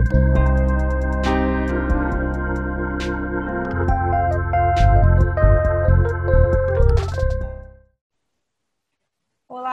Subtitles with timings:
[0.00, 0.08] Olá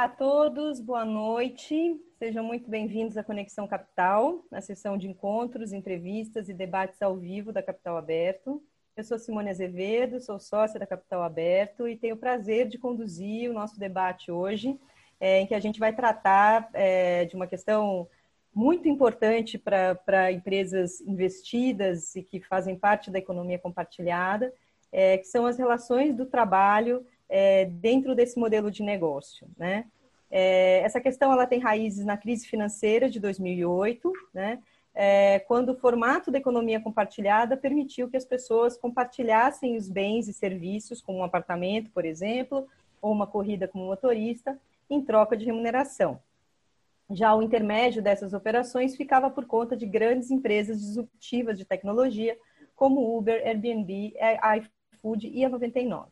[0.04, 1.98] a todos, boa noite.
[2.20, 7.54] Sejam muito bem-vindos à Conexão Capital, na sessão de encontros, entrevistas e debates ao vivo
[7.54, 8.62] da Capital Aberto.
[8.98, 13.50] Eu sou Simone Azevedo, sou sócia da Capital Aberto e tenho o prazer de conduzir
[13.50, 14.78] o nosso debate hoje,
[15.22, 18.10] é, em que a gente vai tratar é, de uma questão
[18.58, 24.52] muito importante para empresas investidas e que fazem parte da economia compartilhada,
[24.92, 29.48] é, que são as relações do trabalho é, dentro desse modelo de negócio.
[29.56, 29.86] Né?
[30.32, 34.58] É, essa questão ela tem raízes na crise financeira de 2008, né?
[34.96, 40.34] é, quando o formato da economia compartilhada permitiu que as pessoas compartilhassem os bens e
[40.34, 42.68] serviços, como um apartamento, por exemplo,
[43.00, 46.20] ou uma corrida como motorista, em troca de remuneração.
[47.10, 52.38] Já o intermédio dessas operações ficava por conta de grandes empresas disruptivas de tecnologia,
[52.76, 54.14] como Uber, Airbnb,
[54.58, 56.10] iFood e a 99.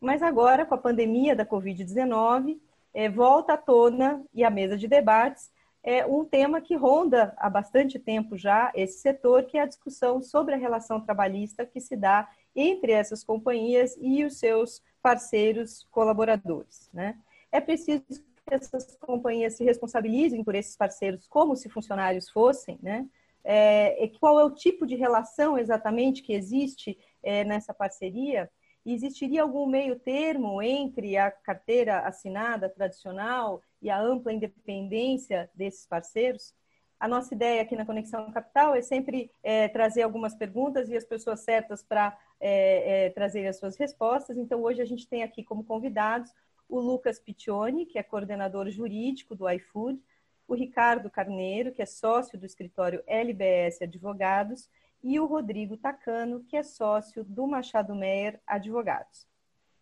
[0.00, 2.58] Mas agora, com a pandemia da Covid-19,
[2.94, 5.50] é, volta à tona e à mesa de debates
[5.82, 10.20] é um tema que ronda há bastante tempo já esse setor, que é a discussão
[10.20, 16.90] sobre a relação trabalhista que se dá entre essas companhias e os seus parceiros colaboradores.
[16.92, 17.16] Né?
[17.52, 18.04] É preciso
[18.48, 23.06] que essas companhias se responsabilizem por esses parceiros como se funcionários fossem, né?
[23.44, 28.50] É, qual é o tipo de relação exatamente que existe é, nessa parceria?
[28.92, 36.54] existiria algum meio termo entre a carteira assinada tradicional e a ampla independência desses parceiros?
[36.98, 41.04] A nossa ideia aqui na Conexão Capital é sempre é, trazer algumas perguntas e as
[41.04, 44.36] pessoas certas para é, é, trazer as suas respostas.
[44.36, 46.32] Então, hoje a gente tem aqui como convidados
[46.68, 50.00] o Lucas Piccioni, que é coordenador jurídico do iFood,
[50.46, 54.68] o Ricardo Carneiro, que é sócio do escritório LBS Advogados,
[55.02, 59.26] e o Rodrigo Tacano, que é sócio do Machado Meyer Advogados.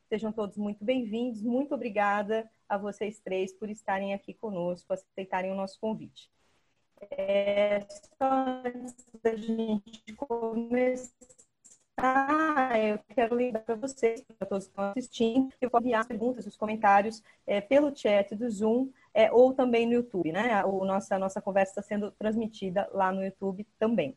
[0.09, 5.55] Sejam todos muito bem-vindos, muito obrigada a vocês três por estarem aqui conosco, aceitarem o
[5.57, 6.31] nosso convite.
[7.11, 7.81] É,
[8.17, 11.15] só antes da gente começar,
[11.99, 16.07] eu quero lembrar para vocês, para todos que estão assistindo, que eu vou enviar as
[16.07, 20.63] perguntas, os comentários é, pelo chat do Zoom é, ou também no YouTube, né?
[20.65, 24.17] O nossa, a nossa conversa está sendo transmitida lá no YouTube também.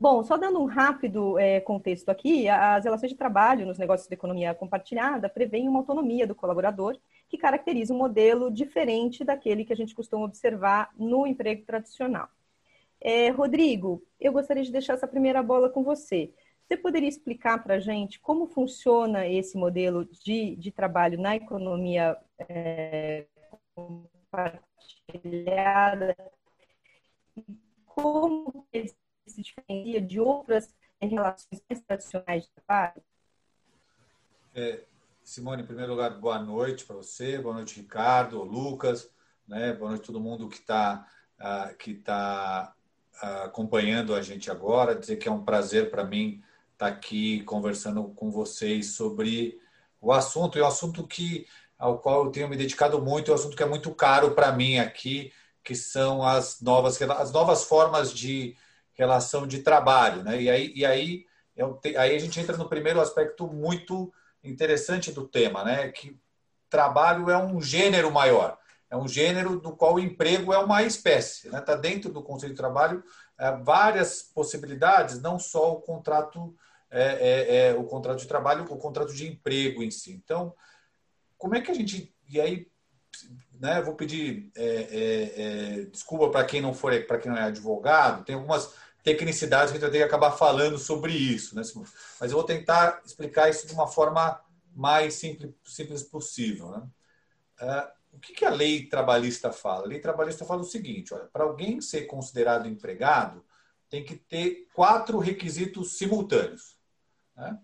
[0.00, 4.14] Bom, só dando um rápido é, contexto aqui, as relações de trabalho nos negócios de
[4.14, 6.96] economia compartilhada prevêem uma autonomia do colaborador
[7.28, 12.28] que caracteriza um modelo diferente daquele que a gente costuma observar no emprego tradicional.
[13.00, 16.32] É, Rodrigo, eu gostaria de deixar essa primeira bola com você.
[16.68, 22.14] Você poderia explicar para a gente como funciona esse modelo de, de trabalho na economia
[22.38, 23.24] é,
[23.74, 26.14] compartilhada?
[27.86, 28.68] Como
[29.26, 33.02] se diferencia de outras relações tradicionais de trabalho?
[34.54, 34.84] É,
[35.22, 39.10] Simone, em primeiro lugar, boa noite para você, boa noite, Ricardo, Lucas,
[39.46, 39.72] né?
[39.72, 41.08] boa noite a todo mundo que está
[41.40, 42.74] uh, que tá,
[43.22, 44.94] uh, acompanhando a gente agora.
[44.94, 46.42] Dizer que é um prazer para mim
[46.78, 49.58] estar tá aqui conversando com vocês sobre
[50.00, 51.44] o assunto, e o assunto que,
[51.76, 54.52] ao qual eu tenho me dedicado muito, é um assunto que é muito caro para
[54.52, 55.32] mim aqui,
[55.64, 58.56] que são as novas, as novas formas de
[58.94, 60.22] relação de trabalho.
[60.22, 60.42] Né?
[60.42, 64.12] E aí, e aí, eu, aí a gente entra no primeiro aspecto muito
[64.42, 65.88] interessante do tema, né?
[65.88, 66.16] que
[66.70, 68.56] trabalho é um gênero maior,
[68.88, 71.48] é um gênero do qual o emprego é uma espécie.
[71.48, 71.64] Está né?
[71.64, 73.02] Tá dentro do conceito de trabalho
[73.36, 76.54] é, várias possibilidades, não só o contrato,
[76.90, 80.12] é, é, é, o contrato de trabalho, o contrato de emprego em si.
[80.12, 80.54] Então,
[81.36, 82.14] como é que a gente.
[82.28, 82.66] E aí,
[83.60, 88.24] né, vou pedir é, é, desculpa para quem não for, para quem não é advogado,
[88.24, 88.72] tem algumas
[89.02, 91.54] tecnicidades que a gente vai ter que acabar falando sobre isso.
[91.54, 91.62] Né?
[92.20, 94.40] Mas eu vou tentar explicar isso de uma forma
[94.74, 96.70] mais simples, simples possível.
[96.70, 96.88] Né?
[97.62, 99.84] Uh, o que, que a lei trabalhista fala?
[99.84, 103.44] A lei trabalhista fala o seguinte: olha, para alguém ser considerado empregado,
[103.88, 106.77] tem que ter quatro requisitos simultâneos.
[107.38, 107.58] Né?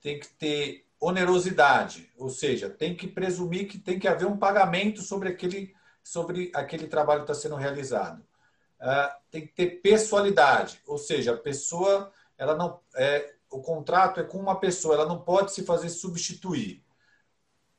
[0.00, 5.02] Tem que ter onerosidade, ou seja, tem que presumir que tem que haver um pagamento
[5.02, 8.24] sobre aquele, sobre aquele trabalho que está sendo realizado
[8.80, 14.24] uh, tem que ter pessoalidade, ou seja, a pessoa, ela não, é, o contrato é
[14.24, 16.84] com uma pessoa, ela não pode se fazer substituir.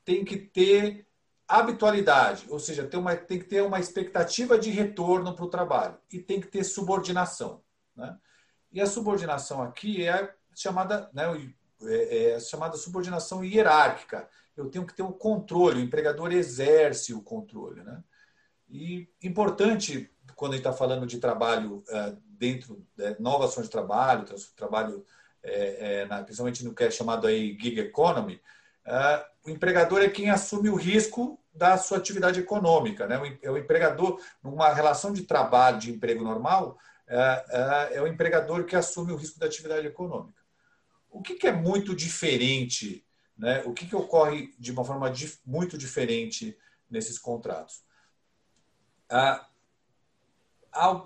[0.04, 1.08] Tem que ter
[1.48, 5.98] habitualidade, ou seja, tem, uma, tem que ter uma expectativa de retorno para o trabalho
[6.12, 7.62] e tem que ter subordinação.
[7.96, 8.18] Né?
[8.72, 11.24] E a subordinação aqui é chamada, né,
[11.84, 14.28] é, é chamada subordinação hierárquica.
[14.56, 17.84] Eu tenho que ter o controle, o empregador exerce o controle.
[17.84, 18.04] Né?
[18.68, 23.66] E importante quando a gente está falando de trabalho uh, dentro de né, novas ações
[23.66, 24.26] de trabalho,
[24.56, 25.06] trabalho
[25.44, 28.42] é, é, na, principalmente no que é chamado aí gig economy,
[28.86, 33.08] uh, o empregador é quem assume o risco da sua atividade econômica.
[33.08, 33.40] Né?
[33.42, 36.78] É o empregador, numa relação de trabalho, de emprego normal,
[37.08, 40.37] é, é o empregador que assume o risco da atividade econômica.
[41.10, 43.06] O que, que é muito diferente,
[43.38, 43.64] né?
[43.66, 46.58] o que, que ocorre de uma forma dif muito diferente
[46.90, 47.84] nesses contratos?
[49.10, 49.48] Ah,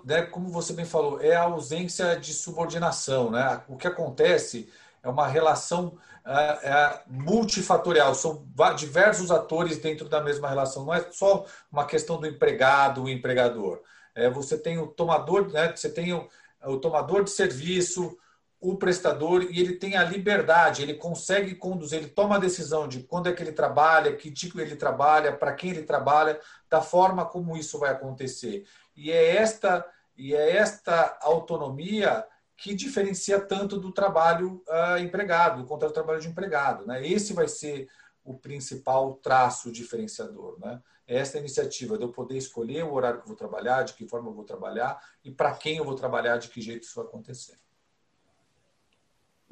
[0.04, 3.30] né, como você bem falou, é a ausência de subordinação.
[3.30, 3.62] Né?
[3.68, 4.70] O que acontece
[5.02, 8.46] é uma relação é, é multifatorial, são
[8.76, 13.82] diversos atores dentro da mesma relação, não é só uma questão do empregado, o empregador.
[14.14, 16.28] É, você tem o tomador, né, você tem o,
[16.64, 18.16] o tomador de serviço,
[18.62, 23.02] o prestador, e ele tem a liberdade, ele consegue conduzir, ele toma a decisão de
[23.02, 27.26] quando é que ele trabalha, que tipo ele trabalha, para quem ele trabalha, da forma
[27.26, 28.64] como isso vai acontecer.
[28.94, 29.84] E é esta,
[30.16, 32.24] e é esta autonomia
[32.56, 36.86] que diferencia tanto do trabalho uh, empregado, do contrato de trabalho de empregado.
[36.86, 37.04] Né?
[37.04, 37.88] Esse vai ser
[38.22, 40.56] o principal traço diferenciador.
[40.60, 40.80] Né?
[41.04, 44.28] Esta iniciativa de eu poder escolher o horário que eu vou trabalhar, de que forma
[44.28, 47.58] eu vou trabalhar e para quem eu vou trabalhar, de que jeito isso vai acontecer.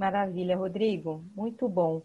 [0.00, 1.22] Maravilha, Rodrigo.
[1.36, 2.00] Muito bom.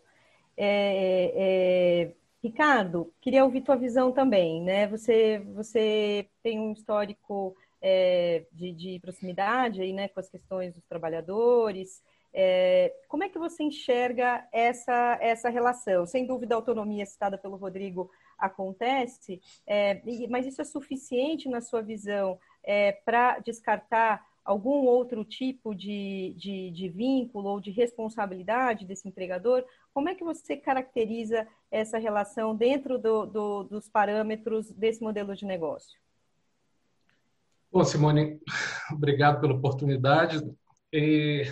[0.57, 2.13] É, é,
[2.43, 4.85] Ricardo, queria ouvir tua visão também, né?
[4.87, 10.83] Você, você tem um histórico é, de, de, proximidade aí, né, com as questões dos
[10.83, 12.03] trabalhadores.
[12.33, 16.05] É, como é que você enxerga essa, essa relação?
[16.05, 21.81] Sem dúvida, a autonomia citada pelo Rodrigo acontece, é, mas isso é suficiente na sua
[21.81, 29.07] visão é, para descartar algum outro tipo de, de, de, vínculo ou de responsabilidade desse
[29.07, 29.65] empregador?
[29.91, 35.45] Como é que você caracteriza essa relação dentro do, do, dos parâmetros desse modelo de
[35.45, 35.99] negócio?
[37.71, 38.39] Bom, Simone,
[38.93, 40.39] obrigado pela oportunidade.
[40.93, 41.51] E,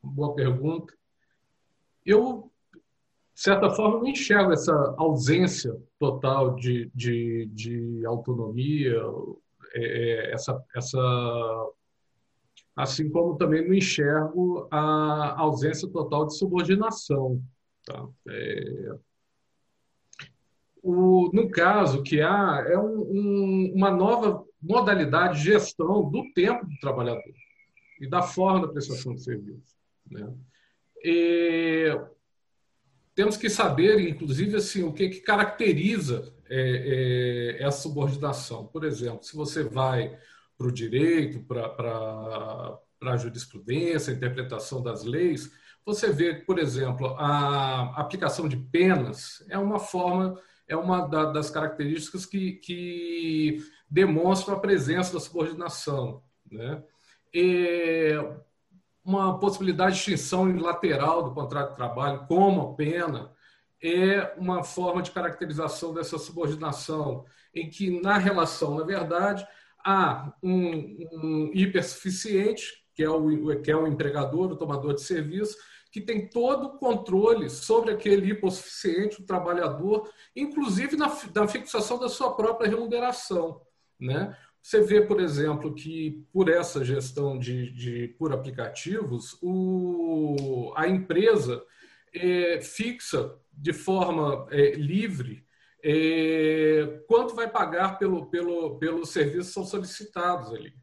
[0.00, 0.94] boa pergunta.
[2.06, 2.50] Eu,
[3.34, 8.96] de certa forma, não enxergo essa ausência total de, de, de autonomia,
[9.74, 10.98] é, é essa, essa
[12.78, 17.42] assim como também não enxergo a ausência total de subordinação.
[17.84, 18.06] Tá?
[18.28, 18.94] É,
[20.80, 26.64] o, no caso que há, é um, um, uma nova modalidade de gestão do tempo
[26.66, 27.34] do trabalhador
[28.00, 29.76] e da forma da prestação de serviço.
[30.08, 30.32] Né?
[31.02, 32.00] E
[33.12, 38.68] temos que saber, inclusive, assim, o que, que caracteriza é, é, essa subordinação.
[38.68, 40.16] Por exemplo, se você vai
[40.58, 45.52] para o direito, para a jurisprudência, a interpretação das leis,
[45.86, 52.26] você vê, por exemplo, a aplicação de penas é uma forma, é uma das características
[52.26, 56.22] que, que demonstram a presença da subordinação.
[56.50, 56.82] Né?
[57.32, 58.12] E
[59.02, 63.32] uma possibilidade de extinção unilateral do contrato de trabalho, como pena,
[63.82, 69.46] é uma forma de caracterização dessa subordinação, em que, na relação, na verdade,
[69.88, 75.56] há um, um hipersuficiente, que é, o, que é o empregador, o tomador de serviço,
[75.90, 80.06] que tem todo o controle sobre aquele hipossuficiente, o trabalhador,
[80.36, 83.62] inclusive na, na fixação da sua própria remuneração.
[83.98, 84.36] Né?
[84.60, 91.64] Você vê, por exemplo, que por essa gestão de, de por aplicativos, o, a empresa
[92.12, 95.47] é, fixa de forma é, livre
[95.82, 100.74] é, quanto vai pagar pelo, pelo, pelos serviços que são solicitados ali.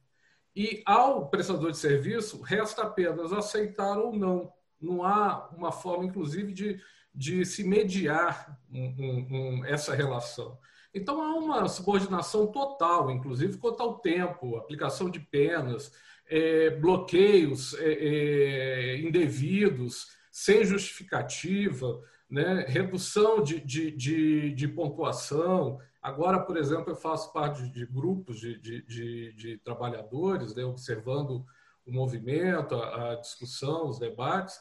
[0.56, 4.54] E ao prestador de serviço, resta apenas aceitar ou não.
[4.80, 6.82] Não há uma forma, inclusive, de,
[7.14, 10.58] de se mediar um, um, um, essa relação.
[10.94, 15.92] Então, há uma subordinação total, inclusive quanto ao tempo, aplicação de penas,
[16.28, 22.65] é, bloqueios é, é, indevidos, sem justificativa né?
[22.67, 25.79] redução de, de, de, de, pontuação.
[26.01, 30.63] Agora, por exemplo, eu faço parte de grupos de, trabalhadores, né?
[30.63, 31.46] observando
[31.86, 34.60] o movimento, a, a discussão, os debates.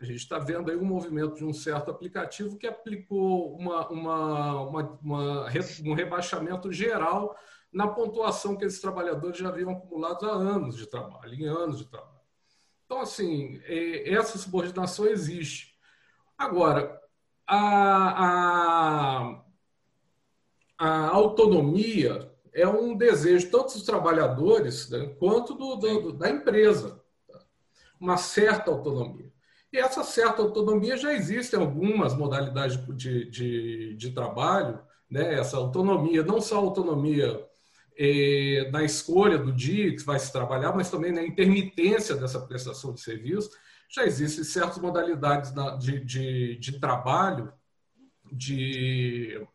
[0.00, 4.60] A gente está vendo aí um movimento de um certo aplicativo que aplicou uma, uma,
[4.62, 5.46] uma, uma,
[5.84, 7.34] um rebaixamento geral
[7.72, 11.86] na pontuação que esses trabalhadores já haviam acumulado há anos de trabalho, em anos de
[11.86, 12.16] trabalho.
[12.84, 15.76] Então, assim, é, essa subordinação existe.
[16.38, 16.95] Agora,
[17.46, 19.42] a, a,
[20.78, 27.00] a autonomia é um desejo tanto dos trabalhadores né, quanto do, do, da empresa.
[27.28, 27.38] Tá?
[28.00, 29.30] Uma certa autonomia.
[29.72, 35.34] E essa certa autonomia já existe em algumas modalidades de, de, de trabalho, né?
[35.34, 37.46] essa autonomia, não só autonomia
[37.98, 42.92] é, na escolha do dia que vai se trabalhar, mas também na intermitência dessa prestação
[42.92, 43.50] de serviço.
[43.88, 47.52] Já existem certas modalidades de, de, de trabalho,
[48.32, 49.46] de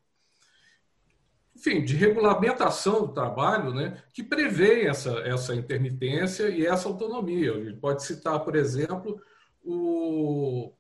[1.56, 7.54] enfim, de regulamentação do trabalho, né, que prevê essa, essa intermitência e essa autonomia.
[7.64, 9.22] Gente pode citar, por exemplo,
[9.64, 10.74] o,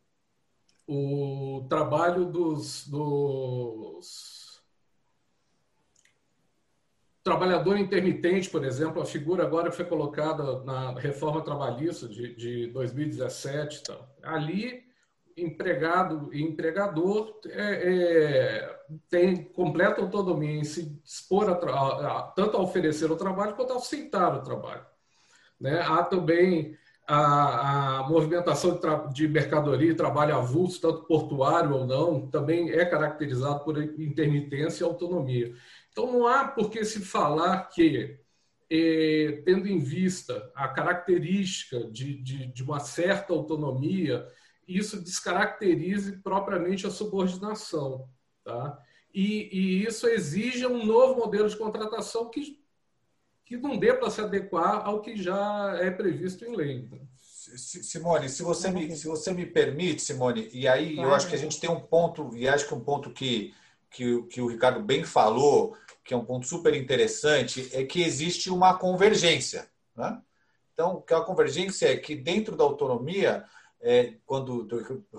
[0.87, 4.40] o trabalho dos, dos
[7.23, 13.83] trabalhador intermitente, por exemplo, a figura agora foi colocada na reforma trabalhista de, de 2017.
[13.83, 13.97] Tá?
[14.23, 14.83] Ali
[15.37, 22.57] empregado e empregador é, é, tem completa autonomia em se dispor a, a, a, tanto
[22.57, 24.85] a oferecer o trabalho quanto a aceitar o trabalho.
[25.59, 25.79] Né?
[25.79, 26.75] Há também
[27.07, 32.85] a, a movimentação de, de, mercadoria e trabalho avulso, tanto portuário ou não, também é
[32.85, 35.53] caracterizado por intermitência e autonomia.
[36.01, 38.17] Então, não há por que se falar que,
[38.71, 44.25] eh, tendo em vista a característica de, de, de uma certa autonomia,
[44.67, 48.09] isso descaracterize propriamente a subordinação.
[48.43, 48.79] Tá?
[49.13, 52.59] E, e, isso exige um novo modelo de contratação que,
[53.45, 56.87] que não dê para se adequar ao que já é previsto em lei.
[56.89, 56.99] Né?
[57.19, 61.39] Simone, se você, me, se você me permite, Simone, e aí eu acho que a
[61.39, 63.53] gente tem um ponto, e acho que um ponto que,
[63.91, 68.49] que, que o Ricardo bem falou, que é um ponto super interessante, é que existe
[68.49, 69.69] uma convergência.
[69.95, 70.19] Né?
[70.73, 73.45] Então, que a convergência é que dentro da autonomia
[73.81, 74.67] é, quando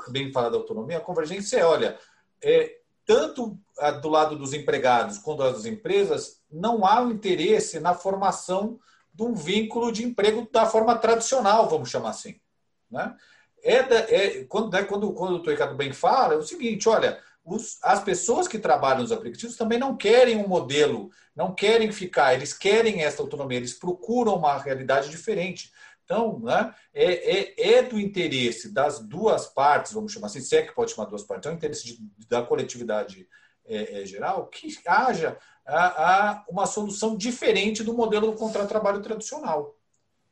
[0.08, 1.98] bem falar da autonomia, a convergência é, olha,
[2.42, 3.58] é, tanto
[4.00, 8.78] do lado dos empregados quanto das empresas, não há um interesse na formação
[9.12, 12.40] de um vínculo de emprego da forma tradicional, vamos chamar assim.
[12.88, 13.14] Né?
[13.62, 17.20] É, é quando, né, quando, quando o doutor Ricardo bem fala, é o seguinte, olha,
[17.44, 22.34] os, as pessoas que trabalham nos aplicativos também não querem um modelo, não querem ficar,
[22.34, 25.72] eles querem essa autonomia, eles procuram uma realidade diferente.
[26.04, 30.62] Então, né, é, é, é, do interesse das duas partes, vamos chamar assim, se é
[30.62, 33.26] que pode chamar duas partes, é o interesse de, da coletividade
[33.64, 38.68] é, é, geral que haja a, a uma solução diferente do modelo do contrato de
[38.68, 39.76] trabalho tradicional,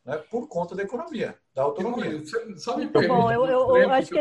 [0.05, 2.21] né, por conta da economia, da autonomia.
[2.57, 4.19] Só me permite, bom, eu, eu, eu acho que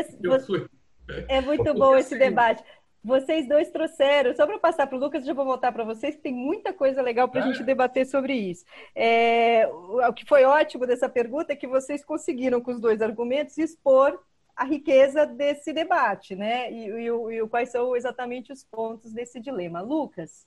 [1.28, 2.62] é muito bom esse debate.
[3.02, 6.20] Vocês dois trouxeram, só para passar para o Lucas, já vou voltar para vocês, que
[6.20, 8.64] tem muita coisa legal para a gente debater sobre isso.
[8.94, 13.56] É, o que foi ótimo dessa pergunta é que vocês conseguiram, com os dois argumentos,
[13.56, 14.20] expor
[14.54, 16.70] a riqueza desse debate, né?
[16.70, 19.80] E, e, e, quais são exatamente os pontos desse dilema.
[19.80, 20.46] Lucas,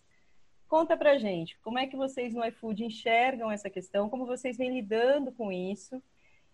[0.68, 4.72] conta para gente, como é que vocês no iFood enxergam essa questão, como vocês vêm
[4.72, 6.00] lidando com isso,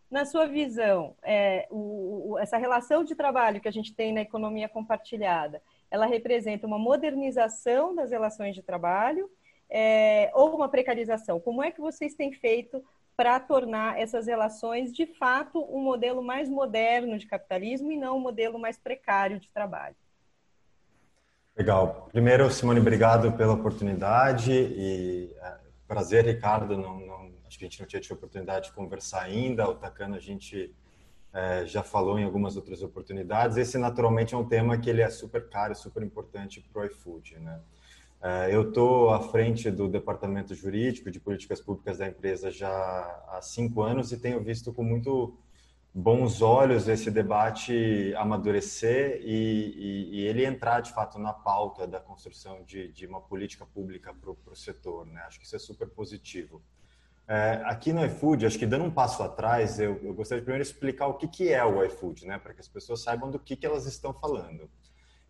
[0.09, 4.69] na sua visão, é, o, essa relação de trabalho que a gente tem na economia
[4.69, 9.29] compartilhada, ela representa uma modernização das relações de trabalho
[9.69, 11.39] é, ou uma precarização?
[11.39, 12.83] Como é que vocês têm feito
[13.15, 18.21] para tornar essas relações, de fato, um modelo mais moderno de capitalismo e não um
[18.21, 19.95] modelo mais precário de trabalho?
[21.55, 22.07] Legal.
[22.11, 26.77] Primeiro, Simone, obrigado pela oportunidade e é, prazer, Ricardo.
[26.77, 29.67] Não, não, acho que a gente não tinha tido oportunidade de conversar ainda.
[29.67, 30.73] O Tacana, a gente
[31.33, 33.57] é, já falou em algumas outras oportunidades.
[33.57, 37.39] Esse, naturalmente, é um tema que ele é super caro, super importante para o iFood.
[37.39, 37.61] Né?
[38.21, 42.69] É, eu estou à frente do departamento jurídico de políticas públicas da empresa já
[43.29, 45.37] há cinco anos e tenho visto com muito
[45.93, 51.99] bons olhos esse debate amadurecer e, e, e ele entrar de fato na pauta da
[51.99, 55.05] construção de, de uma política pública para o setor.
[55.05, 55.21] Né?
[55.21, 56.61] Acho que isso é super positivo.
[57.31, 60.63] É, aqui no iFood, acho que dando um passo atrás, eu, eu gostaria de primeiro
[60.63, 63.55] explicar o que, que é o iFood, né, para que as pessoas saibam do que,
[63.55, 64.67] que elas estão falando.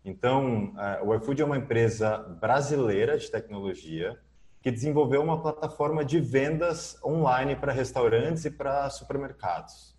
[0.02, 4.18] Então, é, o iFood é uma empresa brasileira de tecnologia
[4.62, 9.94] que desenvolveu uma plataforma de vendas online para restaurantes e para supermercados.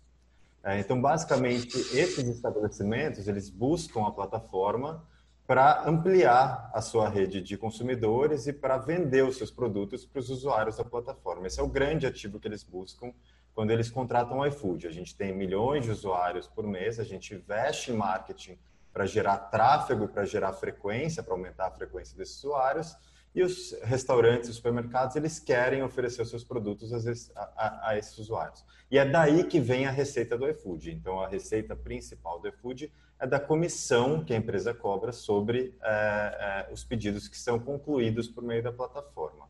[0.64, 5.06] É, então, basicamente, esses estabelecimentos eles buscam a plataforma
[5.46, 10.30] para ampliar a sua rede de consumidores e para vender os seus produtos para os
[10.30, 11.46] usuários da plataforma.
[11.46, 13.12] Esse é o grande ativo que eles buscam
[13.54, 14.86] quando eles contratam o iFood.
[14.86, 18.58] A gente tem milhões de usuários por mês, a gente investe em marketing
[18.92, 22.96] para gerar tráfego, para gerar frequência, para aumentar a frequência desses usuários.
[23.34, 28.16] E os restaurantes e supermercados, eles querem oferecer os seus produtos a, a, a, esses
[28.18, 28.62] usuários.
[28.90, 30.90] E é daí que vem a receita do iFood.
[30.90, 32.92] Então, a receita principal do iFood
[33.26, 38.42] da comissão que a empresa cobra sobre é, é, os pedidos que são concluídos por
[38.42, 39.48] meio da plataforma.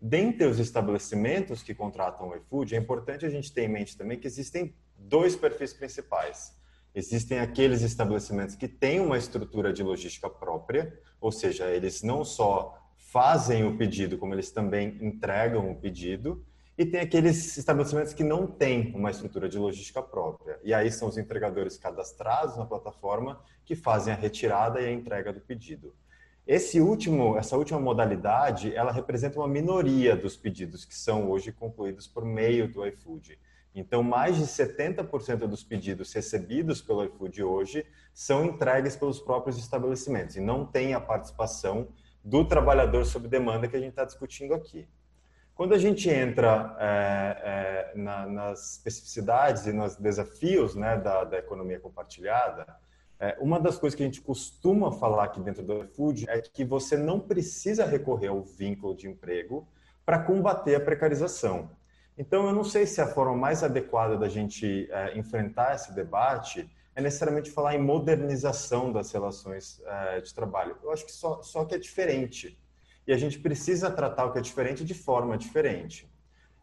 [0.00, 4.18] Dentre os estabelecimentos que contratam o iFood, é importante a gente ter em mente também
[4.18, 6.54] que existem dois perfis principais.
[6.94, 12.78] Existem aqueles estabelecimentos que têm uma estrutura de logística própria, ou seja, eles não só
[12.96, 16.44] fazem o pedido, como eles também entregam o pedido,
[16.78, 20.60] e tem aqueles estabelecimentos que não têm uma estrutura de logística própria.
[20.62, 25.32] E aí são os entregadores cadastrados na plataforma que fazem a retirada e a entrega
[25.32, 25.94] do pedido.
[26.46, 32.06] Esse último, essa última modalidade, ela representa uma minoria dos pedidos que são hoje concluídos
[32.06, 33.38] por meio do iFood.
[33.74, 40.36] Então, mais de 70% dos pedidos recebidos pelo iFood hoje são entregues pelos próprios estabelecimentos
[40.36, 41.88] e não tem a participação
[42.22, 44.86] do trabalhador sob demanda que a gente está discutindo aqui.
[45.56, 51.38] Quando a gente entra é, é, na, nas especificidades e nos desafios né, da, da
[51.38, 52.66] economia compartilhada,
[53.18, 56.62] é, uma das coisas que a gente costuma falar aqui dentro do iFood é que
[56.62, 59.66] você não precisa recorrer ao vínculo de emprego
[60.04, 61.70] para combater a precarização.
[62.18, 66.70] Então, eu não sei se a forma mais adequada da gente é, enfrentar esse debate
[66.94, 70.76] é necessariamente falar em modernização das relações é, de trabalho.
[70.82, 72.58] Eu acho que só, só que é diferente
[73.06, 76.10] e a gente precisa tratar o que é diferente de forma diferente.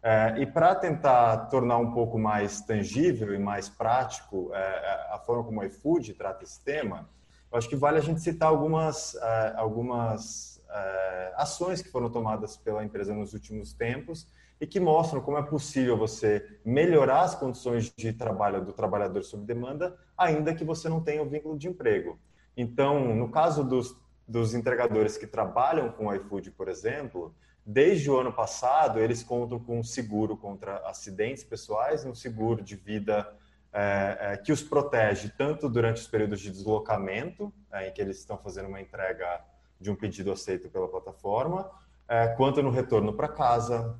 [0.01, 5.17] É, e para tentar tornar um pouco mais tangível e mais prático é, é, a
[5.17, 7.09] forma como o iFood trata esse tema,
[7.49, 12.57] eu acho que vale a gente citar algumas, é, algumas é, ações que foram tomadas
[12.57, 14.27] pela empresa nos últimos tempos
[14.59, 19.45] e que mostram como é possível você melhorar as condições de trabalho do trabalhador sob
[19.45, 22.19] demanda, ainda que você não tenha o vínculo de emprego.
[22.57, 23.95] Então, no caso dos
[24.27, 27.33] dos entregadores que trabalham com o iFood, por exemplo,
[27.65, 32.75] desde o ano passado, eles contam com um seguro contra acidentes pessoais, um seguro de
[32.75, 33.27] vida
[33.75, 38.19] é, é, que os protege tanto durante os períodos de deslocamento, é, em que eles
[38.19, 39.41] estão fazendo uma entrega
[39.79, 41.69] de um pedido aceito pela plataforma,
[42.07, 43.97] é, quanto no retorno para casa.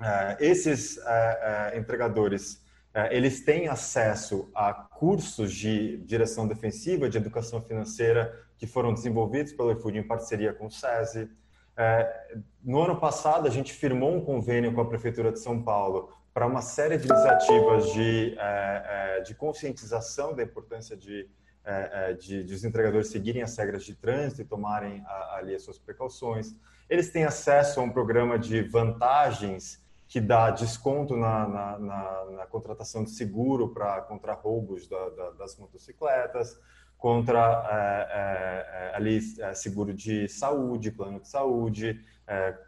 [0.00, 2.64] É, esses é, entregadores
[3.12, 9.72] eles têm acesso a cursos de direção defensiva, de educação financeira que foram desenvolvidos pelo
[9.72, 11.30] iFood em parceria com o SESI.
[11.74, 16.12] É, no ano passado, a gente firmou um convênio com a Prefeitura de São Paulo
[16.34, 21.26] para uma série de iniciativas de, é, é de conscientização da importância de,
[21.64, 25.54] é, é, de, de, os entregadores seguirem as regras de trânsito e tomarem a, ali
[25.54, 26.54] as suas precauções.
[26.88, 32.46] Eles têm acesso a um programa de vantagens que dá desconto na, na, na, na
[32.46, 36.58] contratação de seguro para contra roubos da, da, das motocicletas
[37.00, 39.20] contra é, é, é ali
[39.54, 41.98] seguro de saúde, plano de saúde,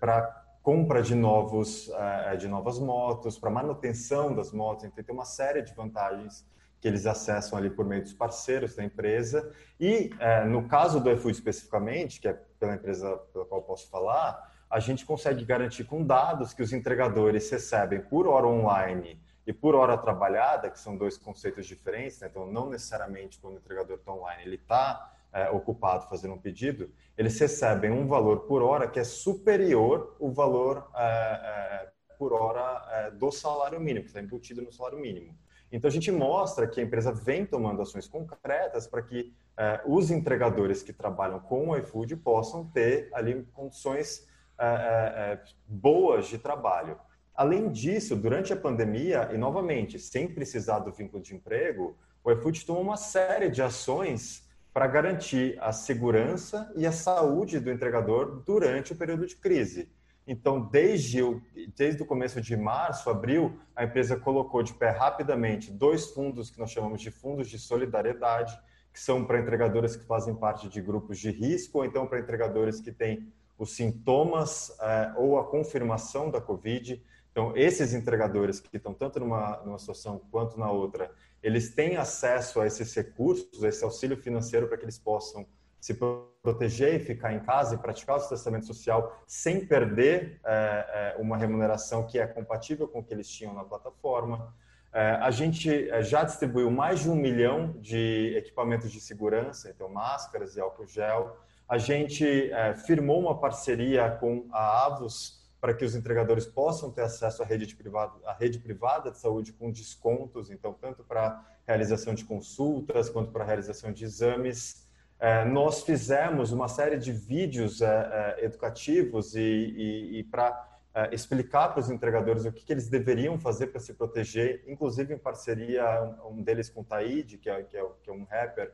[0.01, 1.91] para compra de novos
[2.39, 6.47] de novas motos, para manutenção das motos, então tem uma série de vantagens
[6.81, 9.53] que eles acessam ali por meio dos parceiros da empresa.
[9.79, 10.11] E
[10.49, 15.05] no caso do iFood especificamente, que é pela empresa pela qual posso falar, a gente
[15.05, 20.71] consegue garantir com dados que os entregadores recebem por hora online e por hora trabalhada,
[20.71, 22.29] que são dois conceitos diferentes, né?
[22.31, 26.91] então não necessariamente quando o entregador está online ele está é, ocupado fazendo um pedido,
[27.17, 32.87] eles recebem um valor por hora que é superior ao valor é, é, por hora
[32.91, 35.37] é, do salário mínimo, que está embutido no salário mínimo.
[35.73, 40.11] Então a gente mostra que a empresa vem tomando ações concretas para que é, os
[40.11, 44.29] entregadores que trabalham com o iFood possam ter ali condições
[44.59, 46.99] é, boas de trabalho.
[47.43, 52.65] Além disso, durante a pandemia, e novamente, sem precisar do vínculo de emprego, o iFood
[52.65, 58.93] tomou uma série de ações para garantir a segurança e a saúde do entregador durante
[58.93, 59.91] o período de crise.
[60.25, 61.43] Então, desde o,
[61.77, 66.61] desde o começo de março, abril, a empresa colocou de pé rapidamente dois fundos que
[66.61, 68.57] nós chamamos de fundos de solidariedade,
[68.93, 72.81] que são para entregadores que fazem parte de grupos de risco, ou então para entregadores
[72.81, 77.03] que têm os sintomas eh, ou a confirmação da Covid.
[77.33, 81.11] Então, esses entregadores que estão tanto numa, numa situação quanto na outra,
[81.43, 85.47] eles têm acesso a esses recursos, a esse auxílio financeiro para que eles possam
[85.81, 85.95] se
[86.43, 91.37] proteger e ficar em casa e praticar o distanciamento social sem perder é, é, uma
[91.37, 94.55] remuneração que é compatível com o que eles tinham na plataforma.
[94.93, 99.89] É, a gente é, já distribuiu mais de um milhão de equipamentos de segurança, então
[99.89, 101.37] máscaras e álcool gel.
[101.69, 107.03] A gente é, firmou uma parceria com a Avos, para que os entregadores possam ter
[107.03, 112.15] acesso à rede, privada, à rede privada de saúde com descontos, então, tanto para realização
[112.15, 114.89] de consultas quanto para realização de exames.
[115.21, 121.15] É, nós fizemos uma série de vídeos é, é, educativos e, e, e para é,
[121.15, 125.19] explicar para os entregadores o que, que eles deveriam fazer para se proteger, inclusive em
[125.19, 125.85] parceria,
[126.29, 128.73] um, deles com o Taíde, que é, que é, que é um rapper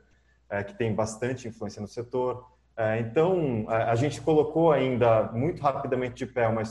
[0.48, 2.50] é, que tem bastante influência no setor.
[2.80, 6.62] É, então, a gente colocou ainda muito rapidamente de pé uma,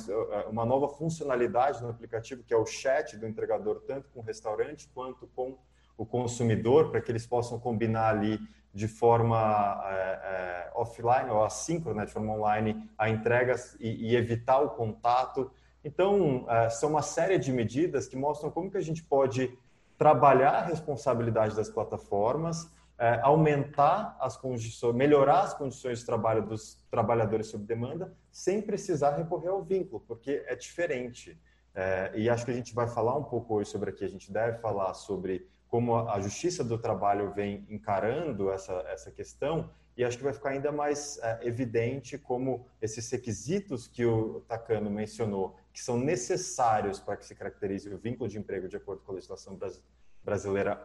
[0.50, 4.88] uma nova funcionalidade no aplicativo, que é o chat do entregador, tanto com o restaurante
[4.96, 5.58] quanto com
[5.98, 8.40] o consumidor para que eles possam combinar ali
[8.74, 14.16] de forma é, é, offline ou assíncrona, né, de forma online, a entregas e, e
[14.16, 15.52] evitar o contato.
[15.84, 19.52] Então, é, são uma série de medidas que mostram como que a gente pode
[19.98, 26.84] trabalhar a responsabilidade das plataformas, é, aumentar as condições, melhorar as condições de trabalho dos
[26.90, 31.40] trabalhadores sob demanda, sem precisar recorrer ao vínculo, porque é diferente.
[31.76, 34.32] É, e acho que a gente vai falar um pouco hoje sobre aqui, a gente
[34.32, 40.18] deve falar sobre como a Justiça do Trabalho vem encarando essa, essa questão, e acho
[40.18, 45.84] que vai ficar ainda mais é, evidente como esses requisitos que o Takano mencionou, que
[45.84, 49.56] são necessários para que se caracterize o vínculo de emprego de acordo com a legislação
[49.56, 49.98] brasileira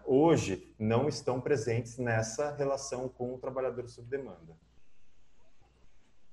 [0.06, 4.56] hoje, não estão presentes nessa relação com o trabalhador sob demanda.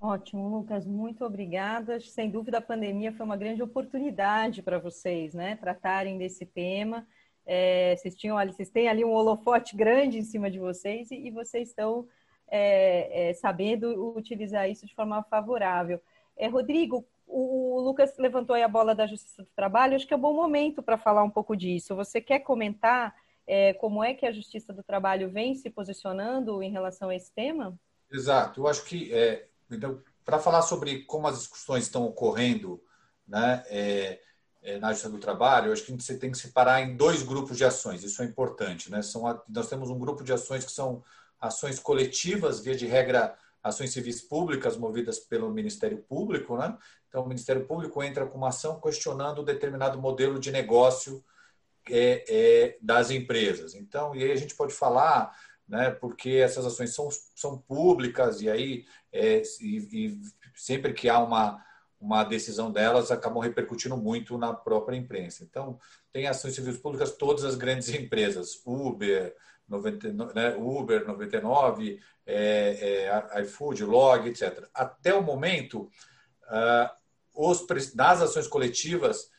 [0.02, 2.00] Ótimo, Lucas, muito obrigada.
[2.00, 7.06] Sem dúvida, a pandemia foi uma grande oportunidade para vocês, né, tratarem desse tema.
[7.46, 11.32] É, vocês, tinham vocês têm ali um holofote grande em cima de vocês e, e
[11.32, 12.08] vocês estão
[12.48, 16.00] é, é, sabendo utilizar isso de forma favorável.
[16.38, 20.22] É, Rodrigo, o, Lucas levantou a bola da Justiça do Trabalho, acho que é um
[20.22, 21.96] bom momento para falar um pouco disso.
[21.96, 23.16] Você quer comentar
[23.48, 27.32] é, como é que a Justiça do Trabalho vem se posicionando em relação a esse
[27.32, 27.80] tema?
[28.12, 32.82] Exato, eu acho que, é, então, para falar sobre como as discussões estão ocorrendo,
[33.28, 34.20] né, é,
[34.62, 37.58] é, na Justiça do Trabalho, eu acho que você tem que separar em dois grupos
[37.58, 38.04] de ações.
[38.04, 39.02] Isso é importante, né?
[39.02, 41.04] São, nós temos um grupo de ações que são
[41.40, 46.78] ações coletivas, via de regra, ações civis públicas movidas pelo Ministério Público, né?
[47.08, 51.24] Então, o Ministério Público entra com uma ação questionando um determinado modelo de negócio
[51.90, 53.74] é, é, das empresas.
[53.74, 55.36] Então, e aí a gente pode falar,
[55.68, 55.92] né?
[55.92, 60.22] Porque essas ações são, são públicas e aí é, e, e
[60.56, 61.64] sempre que há uma
[62.00, 65.44] uma decisão delas acabam repercutindo muito na própria imprensa.
[65.44, 65.78] Então,
[66.14, 69.36] tem ações civis públicas todas as grandes empresas, Uber,
[69.70, 74.68] 90, né, Uber 99, é, é, iFood, Log, etc.
[74.74, 75.90] Até o momento,
[76.48, 76.90] uh,
[77.34, 79.30] os, nas ações coletivas,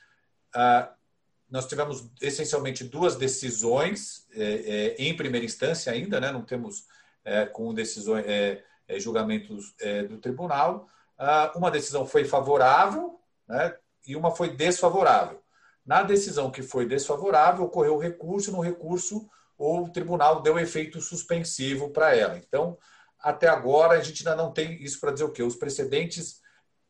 [0.55, 0.89] uh,
[1.51, 6.87] nós tivemos essencialmente duas decisões é, é, em primeira instância ainda, né, não temos
[7.25, 8.63] é, com decisões, é,
[8.99, 9.75] julgamentos
[10.09, 15.41] do tribunal, ah, uma decisão foi favorável né, e uma foi desfavorável.
[15.87, 19.29] Na decisão que foi desfavorável, ocorreu recurso, no recurso
[19.61, 22.39] o tribunal deu efeito suspensivo para ela.
[22.39, 22.79] Então,
[23.21, 25.43] até agora, a gente ainda não tem isso para dizer o quê?
[25.43, 26.41] Os precedentes,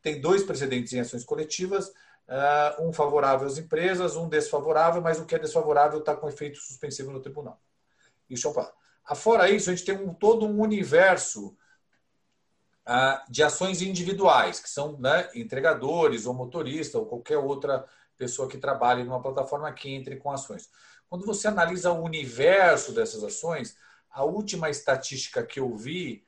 [0.01, 1.93] tem dois precedentes em ações coletivas,
[2.29, 6.59] ah, um favorável às empresas, um desfavorável, mas o que é desfavorável está com efeito
[6.59, 7.61] suspensivo no tribunal.
[8.29, 11.57] Isso é um Fora isso, a gente tem um, todo um universo
[13.29, 17.85] de ações individuais, que são né, entregadores ou motorista ou qualquer outra
[18.17, 20.69] pessoa que trabalhe numa plataforma que entre com ações.
[21.11, 23.77] Quando você analisa o universo dessas ações,
[24.09, 26.25] a última estatística que eu vi,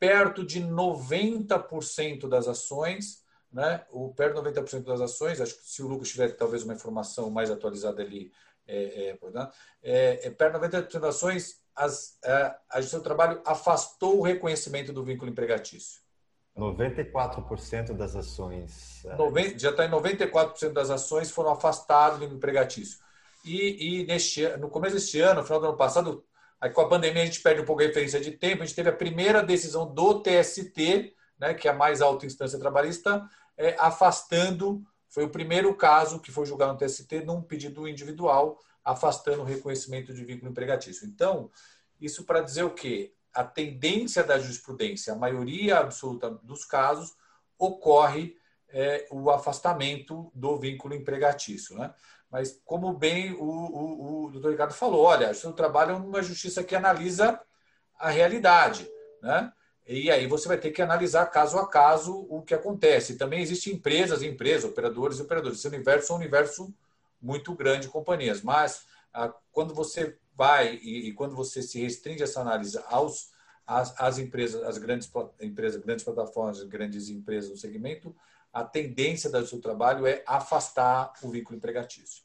[0.00, 5.82] perto de 90% das ações, né, ou perto de 90% das ações, acho que se
[5.82, 8.32] o Lucas tiver talvez uma informação mais atualizada ali,
[8.66, 9.18] é, é,
[9.82, 14.22] é, é perto de 90% das ações as, é, a Justiça do Trabalho afastou o
[14.22, 16.02] reconhecimento do vínculo empregatício.
[16.56, 19.04] 94% das ações.
[19.04, 23.00] É, já está em 94% das ações foram afastadas do empregatício.
[23.44, 26.24] E, e neste, no começo deste ano, no final do ano passado,
[26.60, 28.74] aí com a pandemia a gente perde um pouco a referência de tempo, a gente
[28.74, 33.76] teve a primeira decisão do TST, né, que é a mais alta instância trabalhista, é,
[33.78, 39.44] afastando, foi o primeiro caso que foi julgado no TST num pedido individual, afastando o
[39.44, 41.06] reconhecimento de vínculo empregatício.
[41.06, 41.50] Então,
[42.00, 43.14] isso para dizer o quê?
[43.32, 47.14] A tendência da jurisprudência, a maioria absoluta dos casos,
[47.58, 48.36] ocorre
[48.68, 51.76] é, o afastamento do vínculo empregatício.
[51.76, 51.92] Né?
[52.34, 56.64] Mas, como bem o, o, o doutor Ricardo falou, olha, o trabalho é uma justiça
[56.64, 57.40] que analisa
[57.96, 58.90] a realidade.
[59.22, 59.52] Né?
[59.86, 63.16] E aí você vai ter que analisar caso a caso o que acontece.
[63.16, 65.58] Também existem empresas, empresas, operadores e operadores.
[65.58, 66.74] Esse universo é um universo
[67.22, 68.42] muito grande companhias.
[68.42, 73.30] Mas ah, quando você vai e, quando você se restringe essa análise aos
[73.64, 75.08] as, as empresas, as grandes
[75.40, 78.12] empresas, grandes plataformas, grandes empresas do segmento,
[78.54, 82.22] a tendência do seu trabalho é afastar o vínculo empregatício.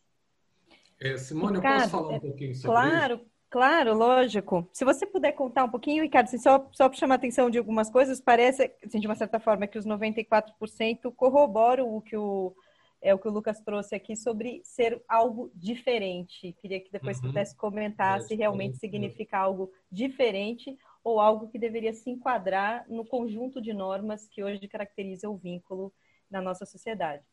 [1.01, 3.25] É, Simone, Ricardo, eu posso falar um pouquinho sobre claro, isso?
[3.49, 4.69] Claro, lógico.
[4.71, 7.57] Se você puder contar um pouquinho, Ricardo, assim, só, só para chamar a atenção de
[7.57, 12.53] algumas coisas, parece, assim, de uma certa forma, que os 94% corroboram o que o
[13.01, 16.53] é o que o Lucas trouxe aqui sobre ser algo diferente.
[16.59, 17.27] Queria que depois uhum.
[17.27, 19.39] pudesse comentar é, se realmente é, significa é.
[19.39, 25.29] algo diferente ou algo que deveria se enquadrar no conjunto de normas que hoje caracteriza
[25.29, 25.93] o vínculo
[26.29, 27.23] na nossa sociedade.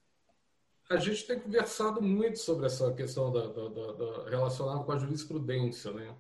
[0.89, 4.99] a gente tem conversado muito sobre essa questão da, da, da, da relacionada com a
[4.99, 6.15] jurisprudência, né?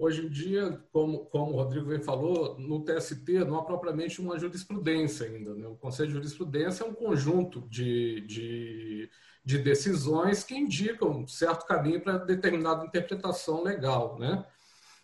[0.00, 4.38] Hoje em dia, como, como o Rodrigo bem falou, no TST não há propriamente uma
[4.38, 5.54] jurisprudência ainda.
[5.54, 5.66] Né?
[5.66, 9.10] O Conselho de Jurisprudência é um conjunto de, de,
[9.44, 14.18] de decisões que indicam um certo caminho para determinada interpretação legal.
[14.18, 14.42] Né?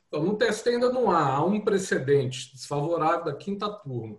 [0.08, 4.16] Então, no TST ainda não há, há um precedente desfavorável da quinta turma.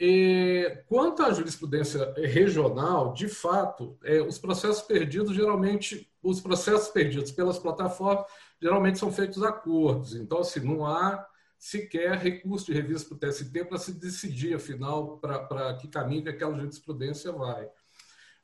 [0.00, 7.32] E, quanto à jurisprudência regional, de fato, é, os processos perdidos, geralmente, os processos perdidos
[7.32, 8.24] pelas plataformas
[8.62, 10.14] geralmente são feitos acordos.
[10.14, 11.26] Então, assim, não há
[11.58, 16.28] sequer recurso de revista para o TST para se decidir, afinal, para que caminho que
[16.28, 17.68] aquela jurisprudência vai.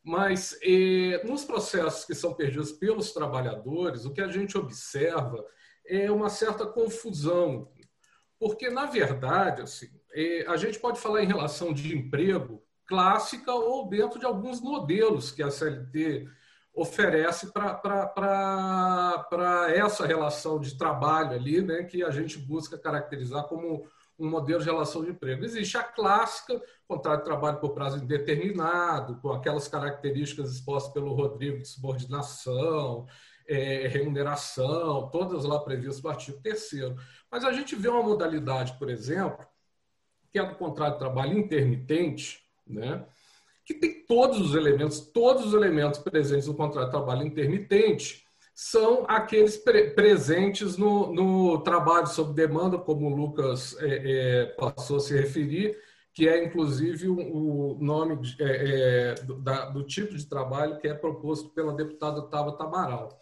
[0.03, 5.45] Mas, eh, nos processos que são perdidos pelos trabalhadores, o que a gente observa
[5.87, 7.71] é uma certa confusão,
[8.39, 9.89] porque, na verdade, assim,
[10.47, 15.43] a gente pode falar em relação de emprego clássica ou dentro de alguns modelos que
[15.43, 16.29] a CLT
[16.75, 18.13] oferece para
[19.75, 23.87] essa relação de trabalho ali, né, que a gente busca caracterizar como
[24.19, 25.45] um modelo de relação de emprego.
[25.45, 31.59] Existe a clássica, contrato de trabalho por prazo indeterminado, com aquelas características expostas pelo Rodrigo
[31.59, 33.07] de subordinação,
[33.47, 36.71] é, remuneração, todas lá previstas no artigo 3
[37.31, 39.47] Mas a gente vê uma modalidade, por exemplo,
[40.35, 43.07] que é do contrato de trabalho intermitente, né?
[43.65, 49.05] que tem todos os elementos, todos os elementos presentes no contrato de trabalho intermitente são
[49.07, 55.01] aqueles pre presentes no, no, trabalho sob demanda, como o Lucas é, é, passou a
[55.01, 55.77] se referir,
[56.13, 60.89] que é inclusive o, nome de, é, é, do, da, do, tipo de trabalho que
[60.89, 63.21] é proposto pela deputada Tabata Amaral,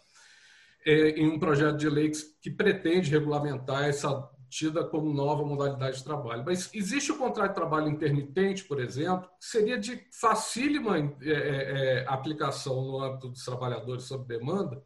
[0.83, 5.97] é, em um projeto de lei que, que pretende regulamentar essa tida como nova modalidade
[5.97, 6.43] de trabalho.
[6.45, 11.31] Mas existe o contrato de trabalho intermitente, por exemplo, que seria de facílima é, é,
[11.31, 14.83] é, aplicação no âmbito dos trabalhadores sob demanda,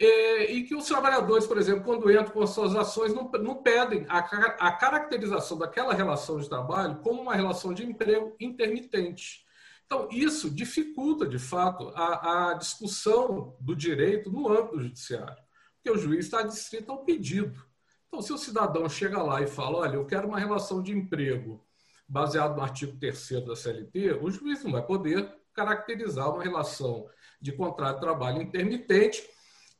[0.00, 3.62] é, e que os trabalhadores, por exemplo, quando entram com as suas ações, não, não
[3.62, 9.44] pedem a, a caracterização daquela relação de trabalho como uma relação de emprego intermitente.
[9.86, 15.42] Então, isso dificulta, de fato, a, a discussão do direito no âmbito judiciário,
[15.76, 17.66] porque o juiz está distrito ao pedido.
[18.08, 21.64] Então, se o cidadão chega lá e fala, olha, eu quero uma relação de emprego
[22.08, 27.06] baseado no artigo 3 da CLT, o juiz não vai poder caracterizar uma relação
[27.40, 29.22] de contrato de trabalho intermitente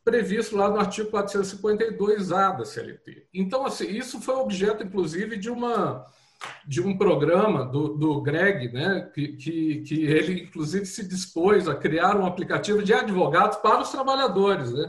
[0.04, 3.26] previsto lá no artigo 452-A da CLT.
[3.32, 6.06] Então, assim, isso foi objeto, inclusive, de uma
[6.64, 11.74] de um programa do, do Greg, né, que, que, que ele, inclusive, se dispôs a
[11.74, 14.88] criar um aplicativo de advogados para os trabalhadores, né?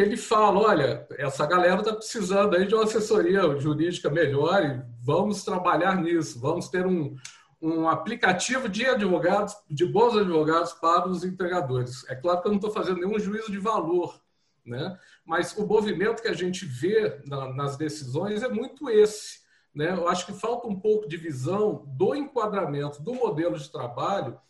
[0.00, 4.82] Que ele fala, olha, essa galera está precisando aí de uma assessoria jurídica melhor e
[5.04, 7.14] vamos trabalhar nisso, vamos ter um,
[7.60, 12.08] um aplicativo de advogados, de bons advogados para os entregadores.
[12.08, 14.18] É claro que eu não estou fazendo nenhum juízo de valor,
[14.64, 14.98] né?
[15.22, 19.40] mas o movimento que a gente vê na, nas decisões é muito esse.
[19.74, 19.90] Né?
[19.90, 24.40] Eu acho que falta um pouco de visão do enquadramento do modelo de trabalho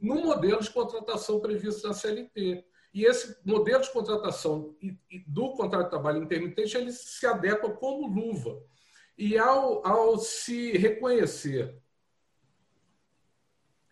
[0.00, 2.64] no modelo de contratação previsto na CLT.
[2.92, 4.74] E esse modelo de contratação
[5.26, 8.60] do contrato de trabalho intermitente ele se adequa como luva.
[9.16, 11.78] E ao, ao se reconhecer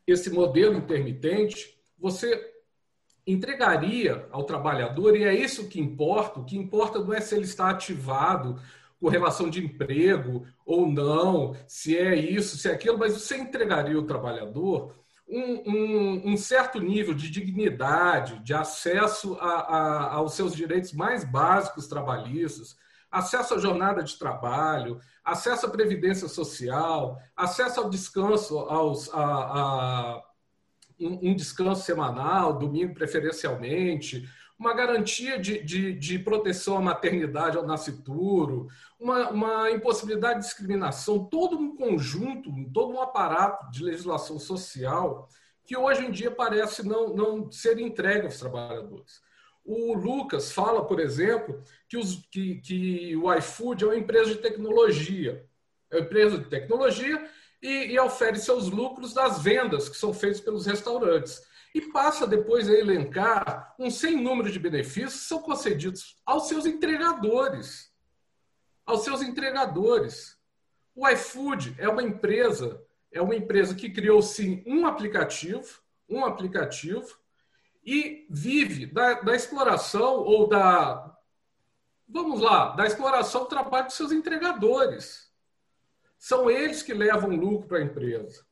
[0.07, 2.55] esse modelo intermitente, você
[3.27, 7.45] entregaria ao trabalhador, e é isso que importa, o que importa não é se ele
[7.45, 8.59] está ativado
[8.99, 13.97] com relação de emprego ou não, se é isso, se é aquilo, mas você entregaria
[13.97, 14.95] ao trabalhador
[15.29, 21.23] um, um, um, certo nível de dignidade, de acesso a, a, aos seus direitos mais
[21.25, 22.77] básicos trabalhistas,
[23.11, 30.23] acesso à jornada de trabalho, acesso à previdência social, acesso ao descanso, aos, a, a
[30.99, 37.66] um, um, descanso semanal, domingo preferencialmente, uma garantia de, de, de proteção à maternidade, ao
[37.66, 38.66] nascituro,
[38.99, 45.29] uma, uma impossibilidade de discriminação, todo um conjunto, todo um aparato de legislação social
[45.64, 49.21] que hoje em dia parece não, não ser entregue aos trabalhadores.
[49.62, 54.40] O Lucas fala, por exemplo, que, os, que, que o iFood é uma empresa de
[54.40, 55.44] tecnologia.
[55.90, 57.23] É uma empresa de tecnologia
[57.61, 61.42] e, e oferece seus lucros das vendas que são feitas pelos restaurantes.
[61.74, 66.66] E passa depois a elencar um sem número de benefícios que são concedidos aos seus
[66.66, 67.88] entregadores
[68.88, 70.38] aos seus entregadores.
[70.94, 77.18] O iFood é uma empresa, é uma empresa que criou sim um aplicativo, um aplicativo
[77.85, 81.14] e vive da, da exploração ou da
[82.09, 85.31] vamos lá, da exploração do trabalho dos seus entregadores.
[86.18, 88.48] São eles que levam lucro para a empresa.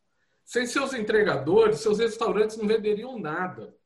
[0.47, 3.77] Sem seus entregadores, seus restaurantes não venderiam nada.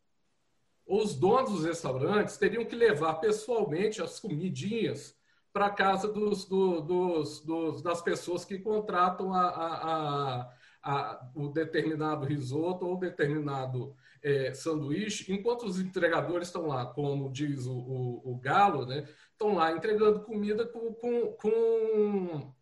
[0.86, 5.16] Os donos dos restaurantes teriam que levar pessoalmente as comidinhas
[5.54, 9.94] para a casa dos, do, dos, dos, das pessoas que contratam a, a,
[10.42, 17.32] a, a, o determinado risoto ou determinado é, sanduíche, enquanto os entregadores estão lá, como
[17.32, 22.54] diz o, o, o Galo, né, estão lá entregando comida com, com, com,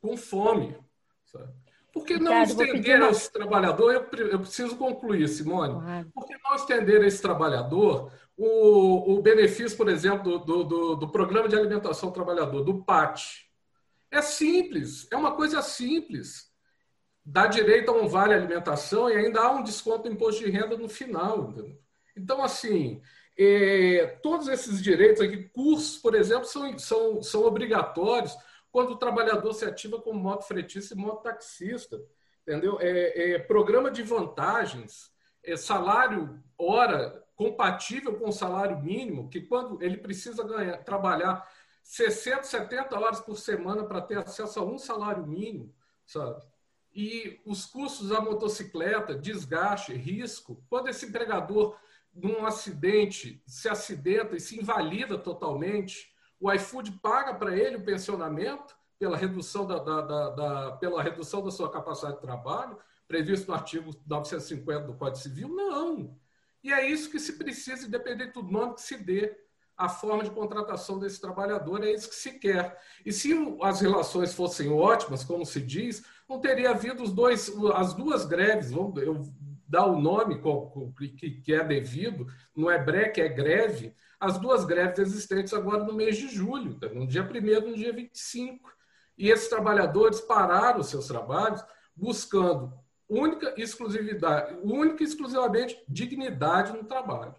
[0.00, 0.78] com fome.
[1.24, 1.61] Sabe?
[1.92, 3.10] Por que não Ricardo, estender uma...
[3.10, 3.92] esse trabalhador?
[3.92, 5.74] Eu, eu, preciso concluir, Simone.
[5.74, 6.10] Claro.
[6.14, 11.48] Por que não estender esse trabalhador o, o benefício, por exemplo, do, do, do Programa
[11.48, 13.46] de Alimentação do Trabalhador, do PAT?
[14.10, 16.50] É simples, é uma coisa simples.
[17.24, 20.76] Dá direito a um vale alimentação e ainda há um desconto do imposto de renda
[20.76, 21.50] no final.
[21.50, 21.78] Entendeu?
[22.16, 23.00] Então, assim,
[23.38, 28.36] é, todos esses direitos aqui, cursos, por exemplo, são, são, são obrigatórios
[28.72, 32.02] quando o trabalhador se ativa como moto fretista e moto taxista.
[32.40, 32.78] Entendeu?
[32.80, 35.12] É, é, programa de vantagens,
[35.44, 41.46] é salário hora compatível com o salário mínimo, que quando ele precisa ganhar, trabalhar
[41.82, 45.74] 60, 70 horas por semana para ter acesso a um salário mínimo,
[46.06, 46.42] sabe?
[46.94, 51.76] E os custos da motocicleta, desgaste, risco, quando esse empregador,
[52.14, 56.11] num acidente, se acidenta e se invalida totalmente,
[56.42, 61.42] o iFood paga para ele o pensionamento pela redução da, da, da, da, pela redução
[61.42, 62.76] da sua capacidade de trabalho,
[63.06, 65.48] previsto no artigo 950 do Código Civil?
[65.48, 66.18] Não.
[66.62, 69.36] E é isso que se precisa, independente do nome que se dê,
[69.76, 72.76] a forma de contratação desse trabalhador, é isso que se quer.
[73.06, 77.94] E se as relações fossem ótimas, como se diz, não teria havido os dois, as
[77.94, 79.32] duas greves, eu
[79.66, 80.40] dar o nome
[81.42, 86.16] que é devido, não é breque, é greve, as duas greves existentes agora no mês
[86.16, 86.88] de julho, tá?
[86.88, 88.72] no dia 1 e no dia 25.
[89.18, 91.60] E esses trabalhadores pararam os seus trabalhos
[91.96, 92.72] buscando
[93.08, 97.34] única exclusividade, única e exclusivamente dignidade no trabalho.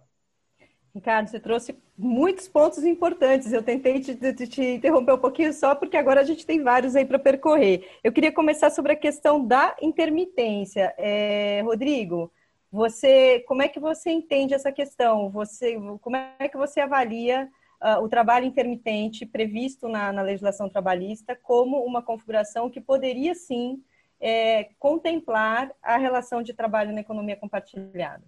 [0.93, 3.53] Ricardo, você trouxe muitos pontos importantes.
[3.53, 6.97] Eu tentei te, te, te, interromper um pouquinho só porque agora a gente tem vários
[6.97, 7.89] aí para percorrer.
[8.03, 10.93] Eu queria começar sobre a questão da intermitência.
[10.97, 12.29] É, Rodrigo,
[12.73, 15.29] você, como é que você entende essa questão?
[15.29, 17.47] Você, como é que você avalia
[17.79, 23.83] uh, o trabalho intermitente previsto na, na, legislação trabalhista como uma configuração que poderia sim
[24.19, 28.23] é, contemplar a relação de trabalho na economia compartilhada?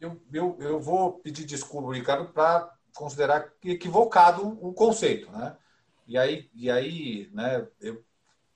[0.00, 5.56] Eu, eu, eu vou pedir desculpa, Ricardo, para considerar equivocado o conceito, né?
[6.04, 7.64] E aí, e aí, né?
[7.80, 8.02] Eu,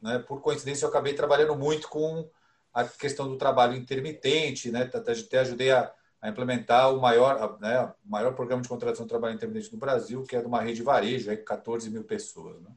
[0.01, 0.19] né?
[0.19, 2.29] Por coincidência, eu acabei trabalhando muito com
[2.73, 4.91] a questão do trabalho intermitente, né?
[4.93, 9.35] Até ajudei a, a implementar o maior, né, o maior programa de contratação de trabalho
[9.35, 12.63] intermitente no Brasil, que é de uma rede de varejo, é 14 mil pessoas.
[12.63, 12.71] Né?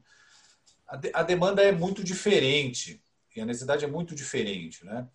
[0.88, 3.00] A, de, a, demanda é muito diferente
[3.34, 5.08] e a necessidade é muito diferente, né?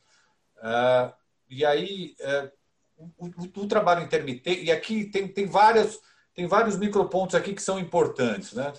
[0.61, 1.13] Ah,
[1.49, 2.51] e aí é,
[2.95, 5.99] o, o, o, trabalho intermitente e aqui tem, tem várias
[6.33, 8.71] tem vários micropontos aqui que são importantes, né?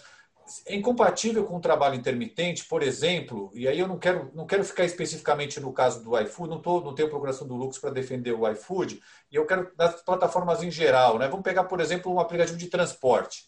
[0.67, 4.65] É incompatível com o trabalho intermitente, por exemplo, e aí eu não quero, não quero
[4.65, 8.33] ficar especificamente no caso do iFood, não, tô, não tenho procuração do Lux para defender
[8.33, 11.19] o iFood, e eu quero das plataformas em geral.
[11.19, 11.29] Né?
[11.29, 13.47] Vamos pegar, por exemplo, um aplicativo de transporte.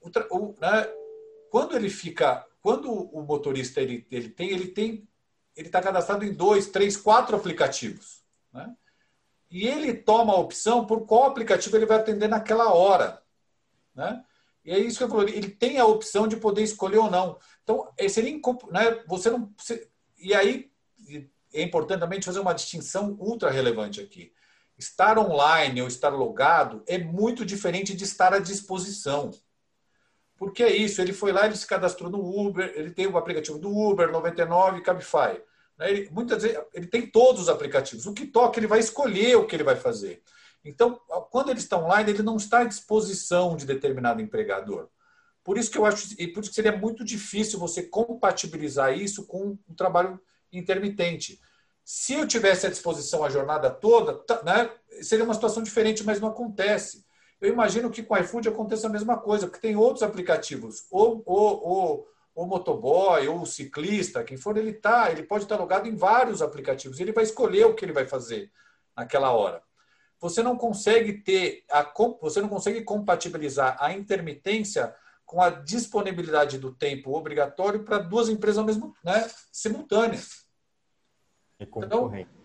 [0.00, 0.88] O, o, né?
[1.50, 5.08] Quando ele fica, quando o motorista ele, ele tem, ele tem,
[5.56, 8.22] ele está cadastrado em dois, três, quatro aplicativos.
[8.52, 8.72] Né?
[9.50, 13.20] E ele toma a opção por qual aplicativo ele vai atender naquela hora.
[13.94, 14.24] Né?
[14.70, 17.36] E é isso que eu falei, ele tem a opção de poder escolher ou não.
[17.64, 20.70] Então, seria né, você não você, e aí
[21.52, 24.32] é importante também fazer uma distinção ultra relevante aqui.
[24.78, 29.32] Estar online ou estar logado é muito diferente de estar à disposição.
[30.36, 33.58] Porque é isso, ele foi lá, ele se cadastrou no Uber, ele tem o aplicativo
[33.58, 35.42] do Uber, 99, Cabify.
[35.76, 38.06] Né, ele, muitas vezes ele tem todos os aplicativos.
[38.06, 40.22] O que toca, ele vai escolher o que ele vai fazer.
[40.64, 44.88] Então, quando ele está online, ele não está à disposição de determinado empregador.
[45.42, 49.26] Por isso que eu acho, e por isso que seria muito difícil você compatibilizar isso
[49.26, 50.20] com um trabalho
[50.52, 51.40] intermitente.
[51.82, 54.70] Se eu tivesse à disposição a jornada toda, né,
[55.00, 57.06] seria uma situação diferente, mas não acontece.
[57.40, 61.24] Eu imagino que com o iFood aconteça a mesma coisa, porque tem outros aplicativos, ou
[62.34, 66.42] o motoboy, ou o ciclista, quem for, ele tá, ele pode estar logado em vários
[66.42, 68.52] aplicativos, ele vai escolher o que ele vai fazer
[68.94, 69.62] naquela hora
[70.20, 71.90] você não consegue ter a,
[72.20, 74.94] você não consegue compatibilizar a intermitência
[75.24, 80.44] com a disponibilidade do tempo obrigatório para duas empresas ao mesmo, né, simultâneas.
[81.58, 82.28] E concorrente.
[82.30, 82.40] Então,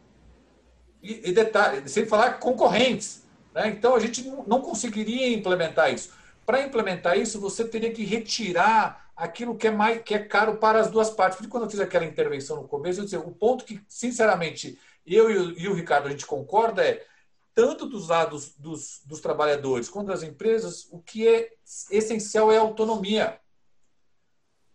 [1.01, 3.25] e, e detalhe, sem falar concorrentes.
[3.53, 3.69] Né?
[3.69, 6.13] Então a gente não conseguiria implementar isso.
[6.45, 10.79] Para implementar isso, você teria que retirar aquilo que é mais que é caro para
[10.79, 11.37] as duas partes.
[11.37, 15.31] Porque quando eu fiz aquela intervenção no começo, eu disse, o ponto que, sinceramente, eu
[15.31, 17.03] e o, e o Ricardo a gente concorda é
[17.55, 21.53] tanto dos lados dos, dos trabalhadores quanto das empresas, o que é
[21.89, 23.39] essencial é a autonomia.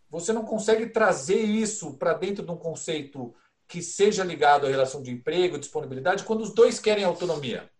[0.08, 3.34] Você não consegue trazer isso para dentro de um conceito
[3.68, 7.70] que seja ligado à relação de emprego, disponibilidade, quando os dois querem autonomia.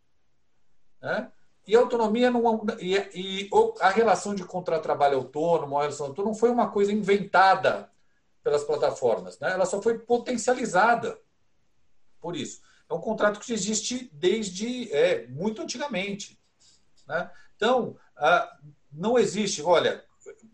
[1.01, 1.33] Né?
[1.67, 6.39] E a autonomia não, e, e a relação de contrato-trabalho autônomo, a relação autônoma, não
[6.39, 7.91] foi uma coisa inventada
[8.45, 9.51] pelas plataformas, né?
[9.53, 11.19] ela só foi potencializada
[12.21, 12.61] por isso.
[12.91, 16.39] É um contrato que existe desde é, muito antigamente.
[17.07, 17.31] Né?
[17.55, 18.59] Então, ah,
[18.93, 20.05] não existe, olha,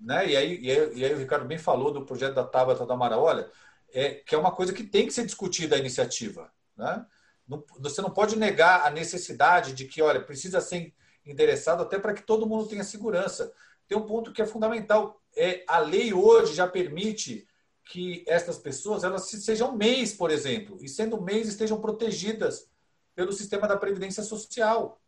[0.00, 0.28] né?
[0.28, 2.94] e, aí, e, aí, e aí o Ricardo bem falou do projeto da Tabata da
[2.94, 3.50] Mara, olha,
[3.92, 6.52] é, que é uma coisa que tem que ser discutida a iniciativa.
[6.76, 7.06] Né?
[7.48, 12.12] Não, você não pode negar a necessidade de que, olha, precisa ser endereçado até para
[12.12, 13.50] que todo mundo tenha segurança.
[13.88, 15.22] Tem um ponto que é fundamental.
[15.34, 17.45] É, a lei hoje já permite
[17.86, 22.68] que estas pessoas elas sejam MEIs, por exemplo, e sendo MEIs estejam protegidas
[23.14, 25.00] pelo sistema da Previdência Social.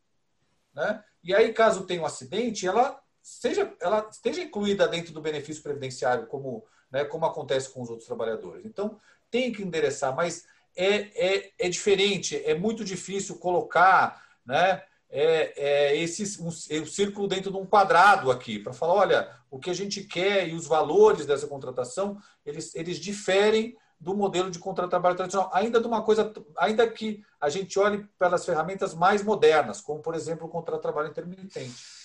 [0.73, 1.03] Né?
[1.23, 6.27] E aí, caso tenha um acidente, ela, seja, ela esteja incluída dentro do benefício previdenciário,
[6.29, 8.65] como, né, como acontece com os outros trabalhadores.
[8.65, 8.99] Então,
[9.29, 15.97] tem que endereçar, mas é, é, é diferente, é muito difícil colocar né, é, é
[15.97, 19.75] esse um, o círculo dentro de um quadrado aqui, para falar, olha, o que a
[19.75, 24.91] gente quer e os valores dessa contratação, eles, eles diferem do modelo de contrato de
[24.91, 29.81] trabalho tradicional, ainda de uma coisa, ainda que a gente olhe pelas ferramentas mais modernas,
[29.81, 31.98] como por exemplo o contrato de trabalho intermitente.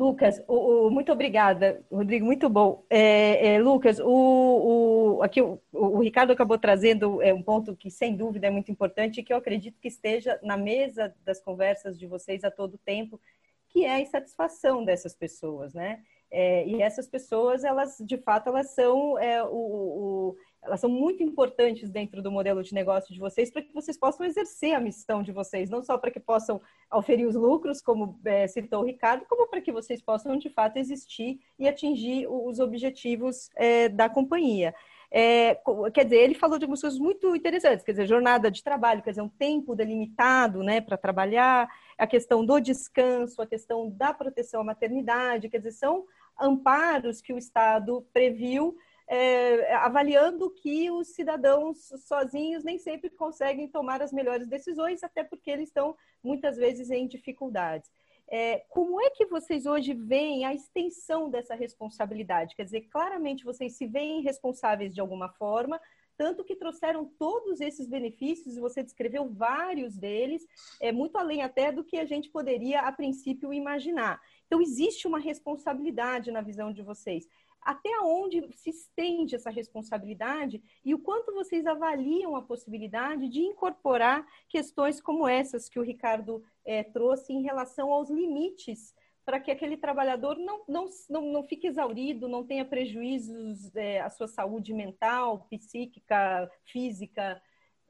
[0.00, 2.86] Lucas, o, o, muito obrigada, Rodrigo, muito bom.
[2.88, 7.90] É, é, Lucas, o, o aqui o, o, Ricardo acabou trazendo é, um ponto que,
[7.90, 11.98] sem dúvida, é muito importante e que eu acredito que esteja na mesa das conversas
[11.98, 13.20] de vocês a todo tempo,
[13.68, 16.00] que é a insatisfação dessas pessoas, né?
[16.30, 21.88] É, e essas pessoas, elas, de fato, elas são é, o, elas são muito importantes
[21.88, 25.32] dentro do modelo de negócio de vocês para que vocês possam exercer a missão de
[25.32, 26.60] vocês, não só para que possam
[26.92, 30.76] oferir os lucros, como é, citou o Ricardo, como para que vocês possam de fato
[30.76, 34.74] existir e atingir os objetivos é, da companhia.
[35.12, 35.60] É,
[35.92, 39.10] quer dizer, ele falou de algumas coisas muito interessantes, quer dizer, jornada de trabalho, quer
[39.10, 44.60] dizer, um tempo delimitado né, para trabalhar, a questão do descanso, a questão da proteção
[44.60, 46.04] à maternidade, quer dizer, são
[46.38, 48.76] amparos que o Estado previu
[49.12, 55.50] é, avaliando que os cidadãos sozinhos nem sempre conseguem tomar as melhores decisões, até porque
[55.50, 57.90] eles estão muitas vezes em dificuldades.
[58.28, 62.54] É, como é que vocês hoje veem a extensão dessa responsabilidade?
[62.54, 65.80] Quer dizer, claramente vocês se veem responsáveis de alguma forma,
[66.16, 70.46] tanto que trouxeram todos esses benefícios, você descreveu vários deles,
[70.80, 74.20] é muito além até do que a gente poderia, a princípio, imaginar.
[74.46, 77.26] Então, existe uma responsabilidade na visão de vocês
[77.62, 84.26] até onde se estende essa responsabilidade e o quanto vocês avaliam a possibilidade de incorporar
[84.48, 88.94] questões como essas que o Ricardo é, trouxe em relação aos limites
[89.24, 94.10] para que aquele trabalhador não, não, não, não fique exaurido, não tenha prejuízos é, à
[94.10, 97.40] sua saúde mental, psíquica, física,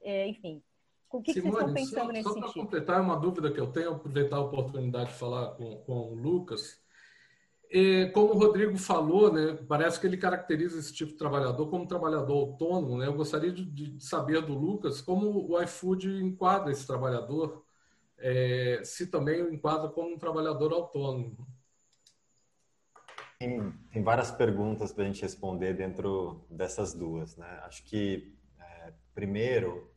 [0.02, 0.62] é, enfim.
[1.10, 2.46] O que, Simone, que vocês estão pensando só, nesse só sentido?
[2.46, 6.12] Só para completar uma dúvida que eu tenho, aproveitar a oportunidade de falar com, com
[6.12, 6.80] o Lucas.
[8.12, 12.34] Como o Rodrigo falou, né, parece que ele caracteriza esse tipo de trabalhador como trabalhador
[12.34, 12.98] autônomo.
[12.98, 13.06] Né?
[13.06, 17.64] Eu gostaria de, de saber do Lucas como o iFood enquadra esse trabalhador,
[18.18, 21.46] é, se também o enquadra como um trabalhador autônomo.
[23.38, 27.36] Tem, tem várias perguntas para a gente responder dentro dessas duas.
[27.36, 27.46] Né?
[27.62, 29.90] Acho que, é, primeiro,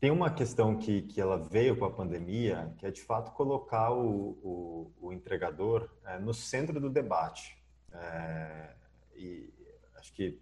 [0.00, 3.90] tem uma questão que, que ela veio com a pandemia, que é de fato colocar
[3.92, 7.56] o, o, o entregador é, no centro do debate.
[7.92, 8.74] É,
[9.16, 9.52] e
[9.96, 10.38] acho que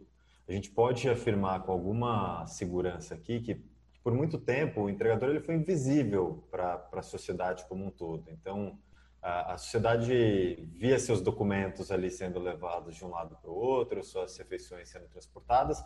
[0.47, 3.65] a gente pode afirmar com alguma segurança aqui que,
[4.03, 8.31] por muito tempo, o entregador ele foi invisível para a sociedade como um todo.
[8.31, 8.79] Então,
[9.23, 14.05] a, a sociedade via seus documentos ali sendo levados de um lado para o outro,
[14.05, 15.83] suas refeições sendo transportadas,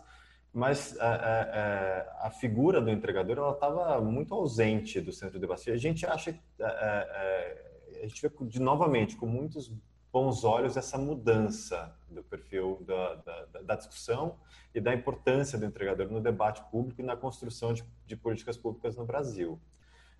[0.53, 5.71] mas a, a, a, figura do entregador ela estava muito ausente do centro de debate.
[5.71, 9.71] A gente acha, a, gente vê de novamente com muitos
[10.11, 14.37] bons olhos essa mudança do perfil da, da, da, discussão
[14.75, 18.97] e da importância do entregador no debate público e na construção de, de políticas públicas
[18.97, 19.57] no Brasil.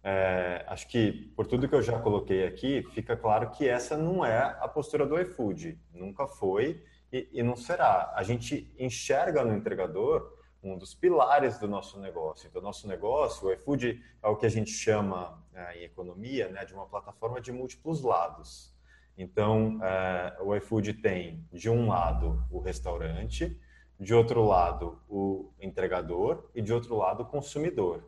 [0.03, 4.25] É, acho que por tudo que eu já coloquei aqui, fica claro que essa não
[4.25, 6.82] é a postura do iFood, nunca foi
[7.12, 8.12] e, e não será.
[8.16, 12.47] A gente enxerga no entregador um dos pilares do nosso negócio.
[12.47, 16.64] Então, nosso negócio, o iFood é o que a gente chama é, em economia né,
[16.66, 18.72] de uma plataforma de múltiplos lados.
[19.18, 23.59] Então, é, o iFood tem, de um lado, o restaurante,
[23.99, 28.03] de outro lado, o entregador e de outro lado, o consumidor.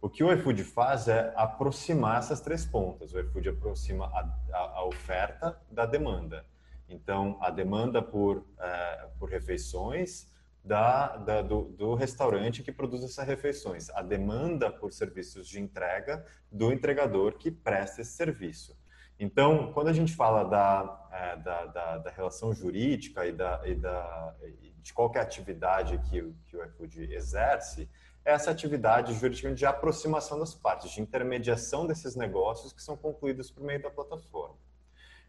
[0.00, 3.12] o que o iFood faz é aproximar essas três pontas.
[3.12, 4.20] O iFood aproxima a,
[4.52, 6.44] a, a oferta da demanda.
[6.88, 10.30] Então, a demanda por, é, por refeições
[10.62, 16.24] da, da do, do, restaurante que produz essas refeições, a demanda por serviços de entrega
[16.50, 18.76] do entregador que presta esse serviço.
[19.18, 23.74] Então, quando a gente fala da, é, da, da, da, relação jurídica e, da, e
[23.74, 24.34] da,
[24.82, 27.88] de qualquer atividade que, que o iFood exerce,
[28.24, 33.50] é essa atividade jurídica de aproximação das partes, de intermediação desses negócios que são concluídos
[33.50, 34.56] por meio da plataforma.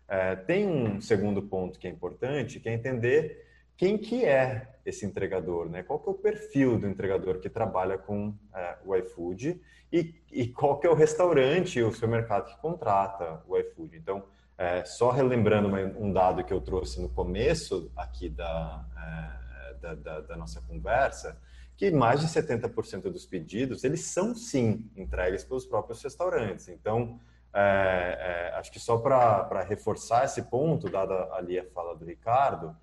[0.08, 3.46] É, tem um segundo ponto que é importante, que é entender
[3.76, 5.84] quem que é esse entregador, né?
[5.84, 10.48] Qual que é o perfil do entregador que trabalha com é, o iFood e, e,
[10.48, 13.98] qual que é o restaurante, o seu mercado que contrata o iFood.
[13.98, 14.24] Então,
[14.58, 15.68] é, só relembrando
[16.00, 21.40] um dado que eu trouxe no começo aqui da, é, da, da, da, nossa conversa,
[21.76, 26.68] que mais de 70% dos pedidos, eles são sim entregues pelos próprios restaurantes.
[26.70, 27.20] Então,
[27.54, 32.76] é, é, acho que só para reforçar esse ponto, dada ali a fala do Ricardo,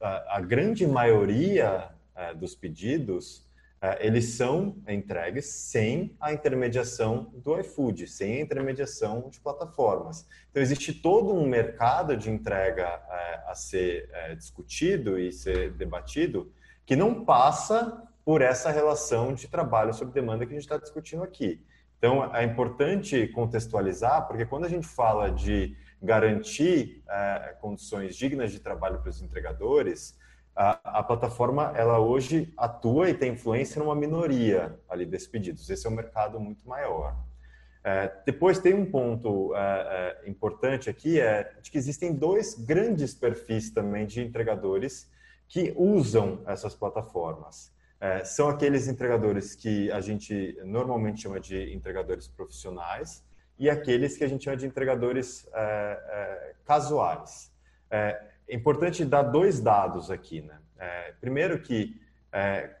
[0.00, 3.46] a, a grande maioria é, dos pedidos
[3.82, 10.24] é, eles são entregues sem a intermediação do iFood, sem a intermediação de plataformas.
[10.50, 16.52] Então, existe todo um mercado de entrega é, a ser é, discutido e ser debatido
[16.86, 21.24] que não passa por essa relação de trabalho sob demanda que a gente está discutindo
[21.24, 21.60] aqui.
[22.02, 28.58] Então, é importante contextualizar, porque quando a gente fala de garantir é, condições dignas de
[28.58, 30.18] trabalho para os entregadores,
[30.56, 35.70] a, a, plataforma ela hoje atua e tem influência numa minoria ali desses pedidos.
[35.70, 37.16] Esse é um mercado muito maior.
[37.84, 39.60] É, depois tem um ponto é,
[40.24, 45.08] é, importante aqui é de que existem dois grandes perfis também de entregadores
[45.46, 47.71] que usam essas plataformas.
[48.02, 53.24] É, são aqueles entregadores que a gente normalmente chama de entregadores profissionais
[53.56, 57.52] e aqueles que a gente chama de entregadores é, casuais.
[57.88, 60.58] É, é importante dar dois dados aqui, né?
[60.80, 62.74] É, primeiro que é,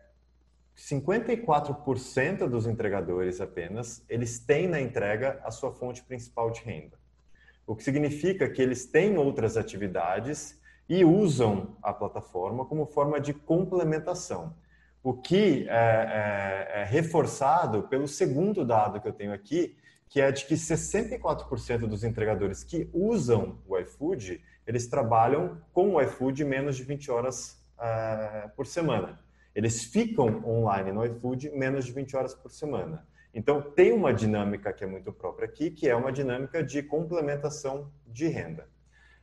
[0.76, 6.98] 54% dos entregadores apenas, eles têm na entrega a sua fonte principal de renda.
[7.64, 13.32] O que significa que eles têm outras atividades e usam a plataforma como forma de
[13.32, 14.60] complementação.
[15.02, 19.76] O que é, é, é reforçado pelo segundo dado que eu tenho aqui,
[20.08, 26.00] que é de que 64% dos entregadores que usam o iFood eles trabalham com o
[26.00, 29.20] iFood menos de 20 horas uh, por semana.
[29.54, 33.06] Eles ficam online no iFood menos de 20 horas por semana.
[33.34, 37.90] Então, tem uma dinâmica que é muito própria aqui, que é uma dinâmica de complementação
[38.06, 38.68] de renda.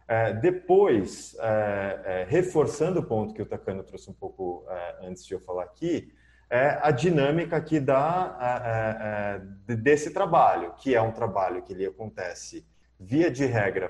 [0.10, 4.66] Uh, depois, uh, reforçando o ponto que o Takano trouxe um pouco
[5.02, 6.12] antes de eu falar aqui,
[6.50, 12.66] é a dinâmica aqui da, desse trabalho, que é um trabalho que ele acontece
[13.00, 13.88] via de regra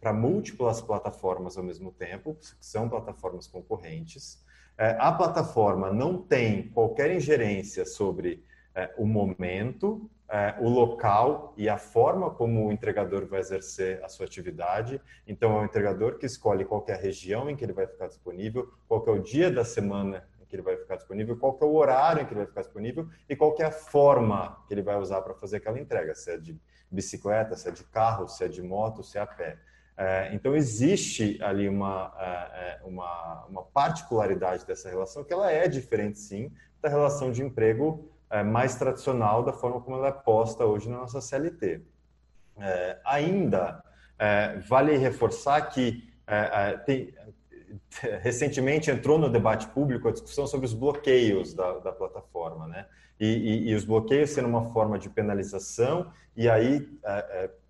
[0.00, 4.40] para múltiplas plataformas ao mesmo tempo, que são plataformas concorrentes.
[4.78, 8.44] É, a plataforma não tem qualquer ingerência sobre
[8.76, 14.08] é, o momento, é, o local e a forma como o entregador vai exercer a
[14.08, 15.00] sua atividade.
[15.26, 18.06] Então, é o entregador que escolhe qual é a região em que ele vai ficar
[18.06, 21.64] disponível, qual é o dia da semana em que ele vai ficar disponível, qual é
[21.64, 24.82] o horário em que ele vai ficar disponível e qual é a forma que ele
[24.82, 26.60] vai usar para fazer aquela entrega, se é de
[26.90, 29.58] bicicleta, se é de carro, se é de moto, se é a pé.
[29.98, 35.66] É, então, existe ali uma, é, é, uma, uma, particularidade dessa relação que ela é
[35.66, 36.52] diferente, sim,
[36.82, 38.12] da relação de emprego
[38.44, 41.80] mais tradicional, da forma como ela é posta hoje na nossa CLT.
[43.04, 43.82] ainda,
[44.68, 46.02] vale reforçar que
[46.84, 47.14] tem,
[48.22, 52.86] recentemente entrou no debate público a discussão sobre os bloqueios da, da plataforma, né?
[53.18, 56.86] E, e, e, os bloqueios sendo uma forma de penalização, e aí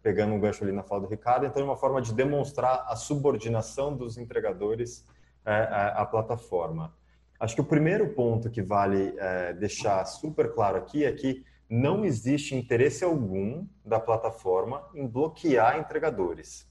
[0.06, 2.94] pegando um gancho ali na fala do Ricardo, então é uma forma de demonstrar a
[2.94, 5.04] subordinação dos entregadores
[5.44, 6.94] é, à, à, plataforma.
[7.38, 12.04] Acho que o primeiro ponto que vale é, deixar super claro aqui é que não
[12.04, 16.66] existe interesse algum da plataforma em bloquear entregadores.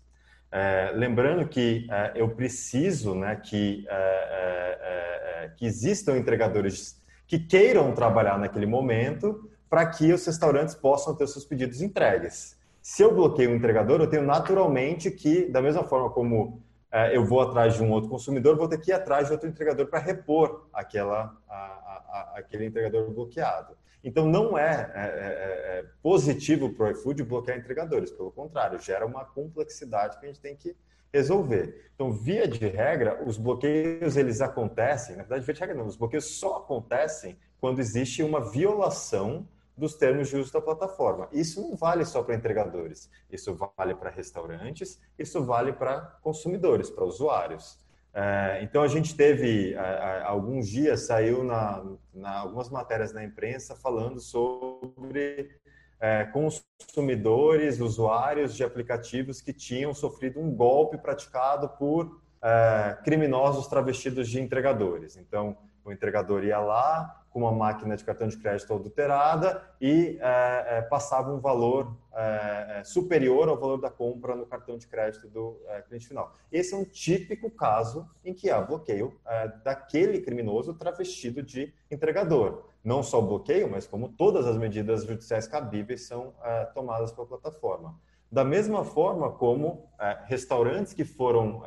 [0.52, 7.94] É, lembrando que é, eu preciso né, que, é, é, que existam entregadores que queiram
[7.94, 12.58] trabalhar naquele momento para que os restaurantes possam ter seus pedidos entregues.
[12.82, 16.65] Se eu bloqueio o entregador, eu tenho naturalmente que, da mesma forma como é,
[17.14, 19.88] eu vou atrás de um outro consumidor, vou ter que ir atrás de outro entregador
[19.88, 23.76] para repor aquela, a, a, a, aquele entregador bloqueado.
[24.04, 29.06] Então, não é, é, é, é positivo para o iFood bloquear entregadores, pelo contrário, gera
[29.06, 30.76] uma complexidade que a gente tem que
[31.12, 31.90] resolver.
[31.96, 35.96] Então, via de regra, os bloqueios eles acontecem, na verdade, via de regra não, os
[35.96, 39.48] bloqueios só acontecem quando existe uma violação
[39.78, 41.28] dos termos de uso da plataforma.
[41.32, 47.04] Isso não vale só para entregadores, isso vale para restaurantes, isso vale para consumidores, para
[47.04, 47.80] usuários.
[48.14, 53.76] É, então a gente teve é, alguns dias saiu na, na, algumas matérias na imprensa
[53.76, 55.52] falando sobre
[56.00, 64.30] é, consumidores, usuários de aplicativos que tinham sofrido um golpe praticado por é, criminosos travestidos
[64.30, 65.18] de entregadores.
[65.18, 70.78] Então o entregador ia lá, com uma máquina de cartão de crédito adulterada e é,
[70.78, 75.28] é, passava um valor é, é, superior ao valor da compra no cartão de crédito
[75.28, 76.32] do é, cliente final.
[76.50, 82.70] Esse é um típico caso em que há bloqueio é, daquele criminoso travestido de entregador.
[82.82, 86.36] Não só bloqueio, mas como todas as medidas judiciais cabíveis são
[86.74, 88.00] tomadas pela plataforma.
[88.32, 89.90] Da mesma forma como
[90.26, 91.64] restaurantes que foram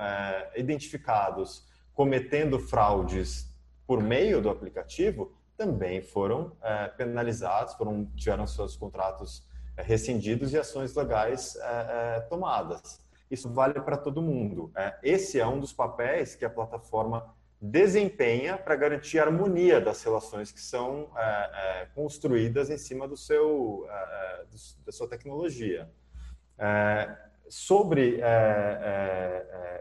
[0.54, 3.52] identificados cometendo fraudes
[3.84, 9.44] por meio do aplicativo também foram é, penalizados, foram tiveram seus contratos
[9.76, 13.04] é, rescindidos e ações legais é, é tomadas.
[13.28, 14.70] Isso vale para todo mundo.
[14.74, 20.02] É, esse é um dos papéis que a plataforma desempenha para garantir a harmonia das
[20.04, 23.84] relações que são é, construídas em cima do seu,
[24.48, 25.90] do, da sua tecnologia.
[27.48, 28.20] Sobre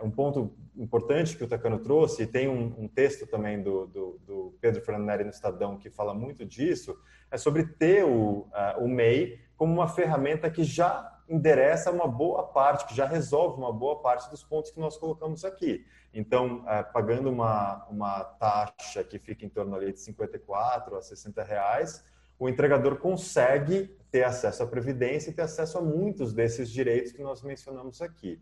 [0.01, 4.20] um ponto importante que o Tacano trouxe, e tem um, um texto também do, do,
[4.26, 6.97] do, Pedro Fernandes no Estadão que fala muito disso,
[7.32, 12.43] é sobre ter o, uh, o MEI como uma ferramenta que já endereça uma boa
[12.43, 15.86] parte, que já resolve uma boa parte dos pontos que nós colocamos aqui.
[16.13, 21.43] Então, uh, pagando uma, uma taxa que fica em torno ali de 54 a 60
[21.43, 22.03] reais,
[22.39, 27.22] o entregador consegue ter acesso à previdência e ter acesso a muitos desses direitos que
[27.22, 28.41] nós mencionamos aqui.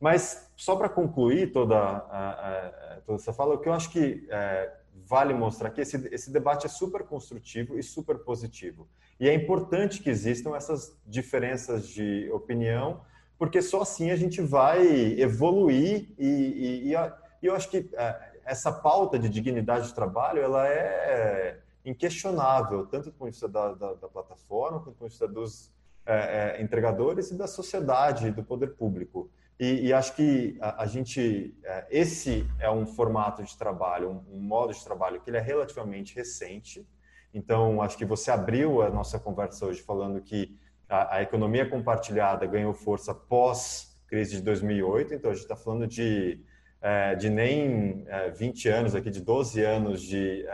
[0.00, 4.26] Mas só para concluir toda, a, a, toda essa fala, o que eu acho que
[4.30, 4.72] é,
[5.06, 8.88] vale mostrar aqui, esse, esse debate é super construtivo e super positivo.
[9.18, 13.02] E é importante que existam essas diferenças de opinião,
[13.36, 14.80] porque só assim a gente vai
[15.20, 20.66] evoluir e, e, e eu acho que é, essa pauta de dignidade de trabalho, ela
[20.66, 25.12] é inquestionável, tanto do ponto de vista da, da, da plataforma, quanto do ponto de
[25.12, 25.72] vista dos
[26.06, 29.30] é, é, entregadores e da sociedade, do poder público.
[29.58, 34.36] E, e acho que a, a, gente, é, esse é um formato de trabalho, um,
[34.36, 36.86] um, modo de trabalho que ele é relativamente recente.
[37.32, 40.58] Então, acho que você abriu a nossa conversa hoje falando que
[40.88, 45.14] a, a economia compartilhada ganhou força pós crise de 2008.
[45.14, 46.40] Então, a gente está falando de,
[46.80, 50.44] é, de nem é, 20 anos aqui, de 12 anos de,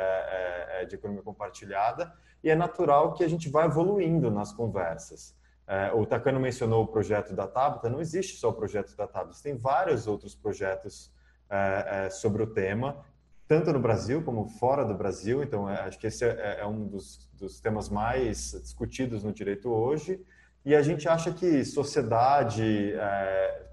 [0.81, 2.13] é, de economia compartilhada.
[2.43, 5.37] E é natural que a gente vá evoluindo nas conversas.
[5.67, 9.37] É, o Takano mencionou o projeto da Tabata, não existe só o projeto da Tabata,
[9.43, 11.13] tem vários outros projetos
[11.51, 13.05] é, é, sobre o tema,
[13.49, 16.87] tanto no Brasil como fora do Brasil, então é, acho que esse é, é, um
[16.87, 20.25] dos, dos, temas mais discutidos no direito hoje,
[20.65, 22.95] e a gente acha que sociedade,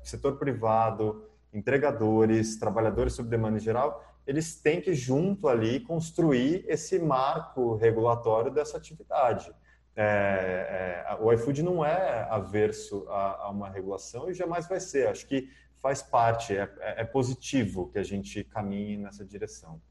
[0.03, 6.99] setor privado, entregadores, trabalhadores sob demanda em geral, eles têm que junto ali construir esse
[6.99, 9.53] marco regulatório dessa atividade.
[9.95, 15.07] É, é, o iFood não é averso a, a, uma regulação e jamais vai ser.
[15.07, 19.81] Acho que faz parte, é, é, é positivo que a gente caminhe nessa direção.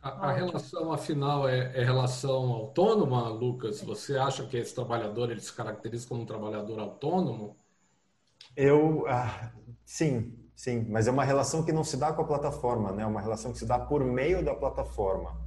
[0.00, 3.80] A, a relação, afinal, é, é, relação autônoma, Lucas?
[3.82, 7.56] Você acha que esse trabalhador ele se caracteriza como um trabalhador autônomo?
[8.54, 9.52] Eu, ah,
[9.84, 13.02] sim, sim, mas é uma relação que não se dá com a plataforma, né?
[13.04, 15.38] É uma relação que se dá por meio da plataforma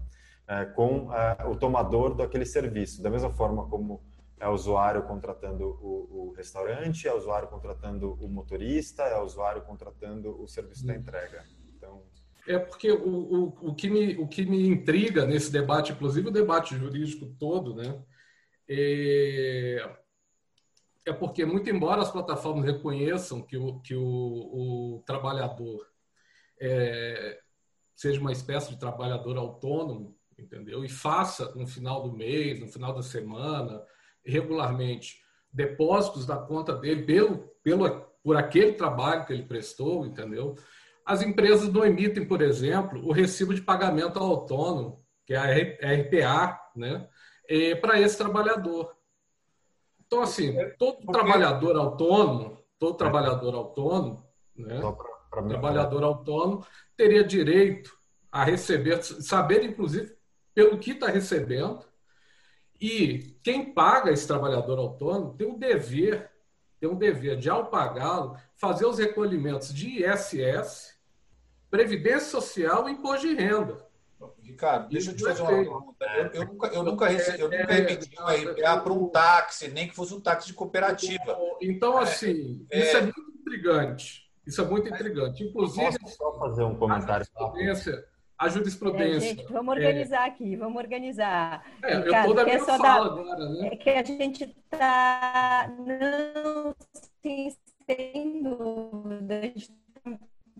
[0.47, 3.01] é, com é, o tomador daquele serviço.
[3.01, 4.01] Da mesma forma como
[4.39, 9.23] é o usuário contratando o, o, restaurante, é o usuário contratando o motorista, é o
[9.23, 11.43] usuário contratando o serviço da entrega.
[11.75, 12.03] Então...
[12.47, 16.31] É porque o, o, o, que me, o que me intriga nesse debate, inclusive o
[16.31, 18.01] debate jurídico todo, né,
[18.67, 19.97] é,
[21.09, 25.85] é porque, muito embora as plataformas reconheçam que o, que o, o trabalhador
[26.61, 27.39] é,
[27.95, 30.85] seja uma espécie de trabalhador autônomo, entendeu?
[30.85, 33.81] E faça no final do mês, no final da semana,
[34.23, 35.19] regularmente,
[35.51, 37.89] depósitos da conta dele pelo, pelo,
[38.23, 40.55] por aquele trabalho que ele prestou, entendeu?
[41.03, 46.61] As empresas não emitem, por exemplo, o recibo de pagamento autônomo, que é a RPA,
[46.75, 47.09] né?
[47.81, 48.95] para esse trabalhador.
[50.09, 54.81] Então, assim, todo trabalhador autônomo, todo trabalhador autônomo, né?
[55.47, 56.65] trabalhador autônomo
[56.97, 57.95] teria direito
[58.31, 60.11] a receber, saber, inclusive,
[60.51, 61.85] pelo que está recebendo.
[62.81, 66.31] E quem paga esse trabalhador autônomo tem o dever,
[66.79, 70.97] tem um dever de, ao pagá-lo, fazer os recolhimentos de ISS,
[71.69, 73.87] Previdência Social e Imposto de Renda.
[74.43, 76.05] Ricardo, deixa eu te fazer uma pergunta.
[76.17, 79.87] Eu, eu nunca, eu nunca, recebi, eu nunca emiti um RPA para um táxi, nem
[79.87, 81.37] que fosse um táxi de cooperativa.
[81.61, 84.29] Então, assim, é, isso é, é muito intrigante.
[84.45, 85.43] Isso é muito intrigante.
[85.43, 87.25] Inclusive, posso só fazer um comentário?
[87.35, 88.05] A jurisprudência,
[88.37, 89.27] a jurisprudência.
[89.31, 91.65] É, gente, vamos organizar é, aqui, vamos organizar.
[91.83, 93.69] É, eu estou da minha fala da, agora, né?
[93.71, 96.75] É que a gente está não
[97.21, 97.57] se
[97.89, 99.51] sem dúvida,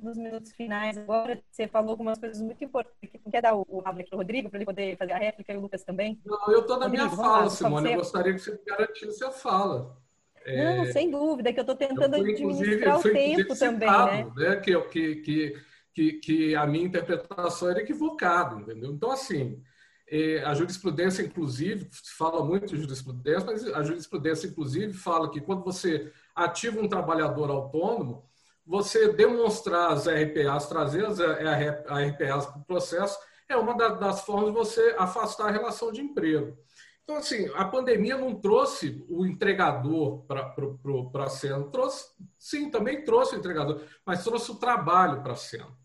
[0.02, 3.22] nos minutos finais agora, você falou algumas coisas muito importantes.
[3.32, 5.58] Quer dar o, o aqui para o Rodrigo, para ele poder fazer a réplica e
[5.58, 6.20] o Lucas também?
[6.26, 7.92] Não, eu estou na minha fala, lá, Simone.
[7.92, 9.98] Eu gostaria que você garantisse a fala.
[10.46, 10.92] Não, é...
[10.92, 14.32] sem dúvida, que eu estou tentando eu fui, administrar o tempo também, né?
[14.36, 14.56] né?
[14.58, 15.62] Que, que, que,
[15.94, 18.92] que, que a minha interpretação era equivocada, entendeu?
[18.92, 19.62] Então, assim,
[20.08, 21.88] é, a jurisprudência, inclusive,
[22.18, 27.50] fala muito de jurisprudência, mas a jurisprudência, inclusive, fala que quando você ativa um trabalhador
[27.52, 28.29] autônomo,
[28.70, 33.18] você demonstrar as RPAs, trazer as RPAs para o processo,
[33.48, 36.56] é uma das formas de você afastar a relação de emprego.
[37.04, 41.64] Então, assim, a pandemia não trouxe o entregador para a cena.
[41.72, 45.76] Trouxe, sim, também trouxe o entregador, mas trouxe o trabalho para a cena.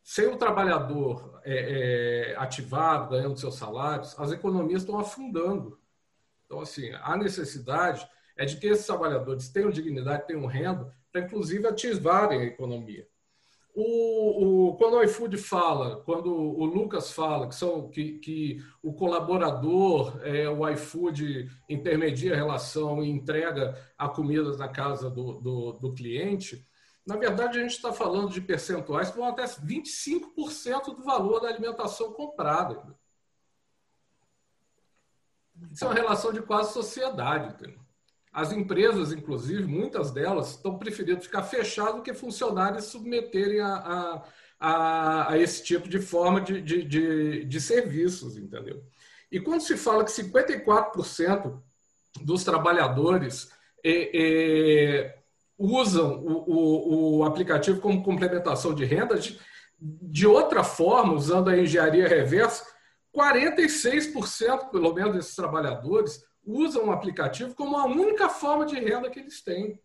[0.00, 5.76] Sem o trabalhador é, é, ativado, ganhando seus salários, as economias estão afundando.
[6.44, 11.66] Então, assim, a necessidade é de que esses trabalhadores tenham dignidade, tenham renda, para inclusive
[11.66, 13.08] ativarem a economia.
[13.74, 18.94] O, o, quando o iFood fala, quando o Lucas fala que, são, que, que o
[18.94, 25.72] colaborador, é, o iFood intermedia a relação e entrega a comida na casa do, do,
[25.72, 26.66] do cliente,
[27.06, 31.48] na verdade a gente está falando de percentuais que vão até 25% do valor da
[31.48, 32.96] alimentação comprada.
[35.70, 37.54] Isso é uma relação de quase sociedade.
[37.54, 37.85] Entendeu?
[38.36, 44.22] As empresas, inclusive, muitas delas, estão preferindo ficar fechadas do que funcionários submeterem a,
[44.60, 48.84] a, a, esse tipo de forma de, de, de, de serviços, entendeu?
[49.32, 51.58] E quando se fala que 54%
[52.20, 53.50] dos trabalhadores
[53.82, 55.18] é, é,
[55.56, 59.40] usam o, o, o, aplicativo como complementação de renda, de,
[59.80, 62.66] de outra forma, usando a engenharia reversa,
[63.16, 69.18] 46% pelo menos desses trabalhadores usam o aplicativo como a única forma de renda que
[69.18, 69.80] eles têm.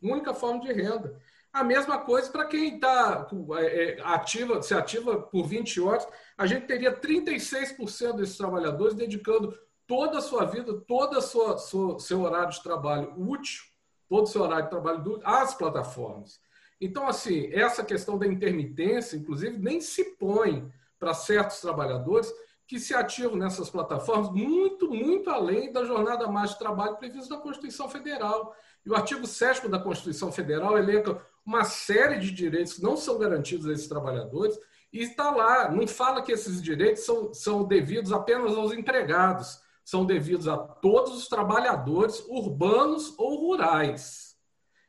[0.00, 1.20] Única forma de renda.
[1.52, 3.26] A mesma coisa para quem está
[3.58, 6.06] é, é, ativa, se ativa por 20 horas,
[6.36, 12.50] a gente teria 36% desses trabalhadores dedicando toda a sua vida, todo o seu horário
[12.50, 13.64] de trabalho útil,
[14.08, 16.38] todo o seu horário de trabalho útil às plataformas.
[16.80, 22.32] Então, assim, essa questão da intermitência, inclusive, nem se põe para certos trabalhadores,
[22.68, 27.40] que se ativam nessas plataformas muito, muito além da jornada mais de trabalho prevista na
[27.40, 28.54] Constituição Federal.
[28.84, 33.18] E o artigo 7 da Constituição Federal elenca uma série de direitos que não são
[33.18, 34.54] garantidos a esses trabalhadores
[34.92, 40.04] e está lá, não fala que esses direitos são, são devidos apenas aos empregados, são
[40.04, 44.36] devidos a todos os trabalhadores urbanos ou rurais.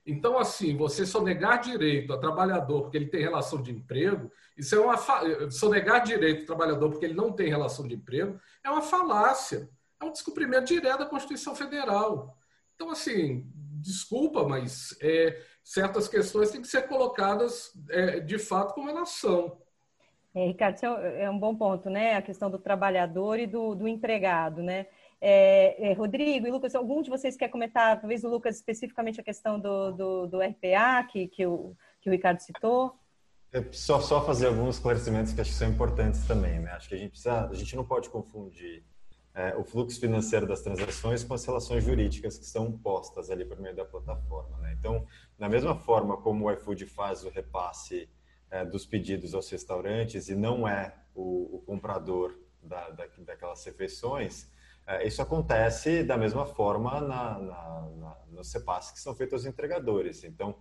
[0.05, 4.75] Então, assim, você só negar direito a trabalhador porque ele tem relação de emprego, isso
[4.75, 5.21] é uma fa...
[5.49, 10.05] sonegar direito do trabalhador porque ele não tem relação de emprego é uma falácia, é
[10.05, 12.37] um descumprimento direto da Constituição Federal.
[12.75, 13.49] Então, assim,
[13.81, 19.61] desculpa, mas é, certas questões têm que ser colocadas é, de fato como elas são.
[20.33, 22.15] É, Ricardo, isso é, é um bom ponto, né?
[22.15, 24.85] A questão do trabalhador e do, do empregado, né?
[25.21, 29.23] É, é, Rodrigo e Lucas, algum de vocês quer comentar, talvez o Lucas especificamente a
[29.23, 32.95] questão do, do, do RPA que, que, o, que o Ricardo citou?
[33.71, 36.71] Só, só fazer alguns esclarecimentos que acho que são importantes também, né?
[36.71, 38.83] Acho que a gente precisa, a gente não pode confundir
[39.33, 43.59] é, o fluxo financeiro das transações com as relações jurídicas que são postas ali por
[43.59, 44.75] meio da plataforma, né?
[44.77, 45.05] Então,
[45.37, 48.07] da mesma forma como o iFood faz o repasse
[48.51, 54.47] é, dos pedidos aos restaurantes e não é o, o comprador da, da, daquelas refeições,
[54.85, 59.45] é, isso acontece da mesma forma na, na, na, nos repasses que são feitos aos
[59.45, 60.23] entregadores.
[60.23, 60.55] Então,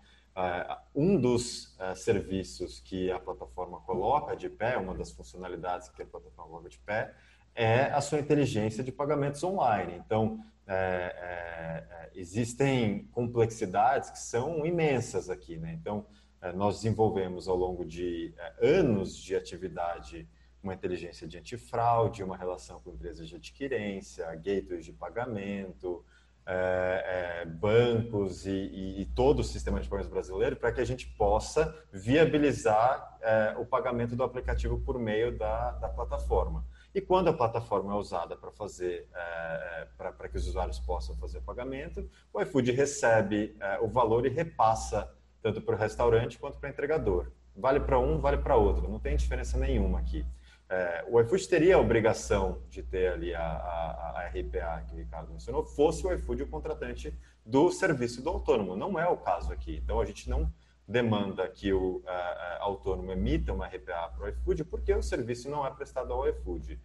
[0.95, 6.07] um dos uh, serviços que a plataforma coloca de pé, uma das funcionalidades que a
[6.07, 7.14] plataforma coloca de pé,
[7.55, 9.95] é a sua inteligência de pagamentos online.
[10.05, 15.57] Então, é, é, existem complexidades que são imensas aqui.
[15.57, 15.72] Né?
[15.72, 16.07] Então,
[16.41, 20.28] é, nós desenvolvemos ao longo de anos de atividade
[20.62, 26.05] uma inteligência de antifraude, uma relação com empresas de adquirência, gateways de pagamento,
[26.51, 30.84] é, é, bancos e, e, e, todo o sistema de pagamentos brasileiro para que a
[30.84, 36.64] gente possa viabilizar é, o pagamento do aplicativo por meio da, da, plataforma.
[36.94, 41.14] E quando a plataforma é usada para fazer, é, é, para que os usuários possam
[41.16, 46.38] fazer o pagamento, o iFood recebe é, o valor e repassa tanto para o restaurante
[46.38, 47.30] quanto para o entregador.
[47.55, 50.24] Vale para um, vale para outro, não tem diferença nenhuma aqui.
[50.71, 54.99] É, o iFood teria a obrigação de ter ali a, a, a RPA que o
[54.99, 58.77] Ricardo mencionou, fosse o iFood o contratante do serviço do autônomo.
[58.77, 59.77] Não é o caso aqui.
[59.83, 60.53] Então, a gente não
[60.87, 65.49] demanda que o a, a, autônomo emita uma RPA para o iFood, porque o serviço
[65.49, 66.79] não é prestado ao iFood.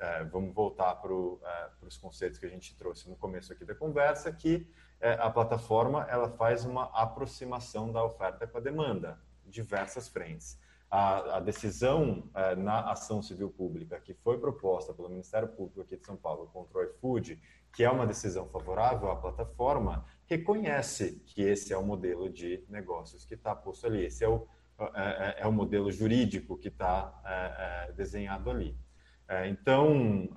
[0.00, 3.76] É, vamos voltar para é, os conceitos que a gente trouxe no começo aqui da
[3.76, 4.66] conversa, que
[5.00, 10.58] é, a plataforma ela faz uma aproximação da oferta com a demanda, diversas frentes
[10.90, 15.96] a, a decisão é, na ação civil pública que foi proposta pelo Ministério Público aqui
[15.96, 17.40] de São Paulo contra o iFood,
[17.72, 23.24] que é uma decisão favorável à plataforma, reconhece que esse é o modelo de negócios
[23.24, 24.48] que está posto ali, esse é o,
[24.94, 28.76] é, é, é o modelo jurídico que está é, é, desenhado ali.
[29.28, 30.28] É, então,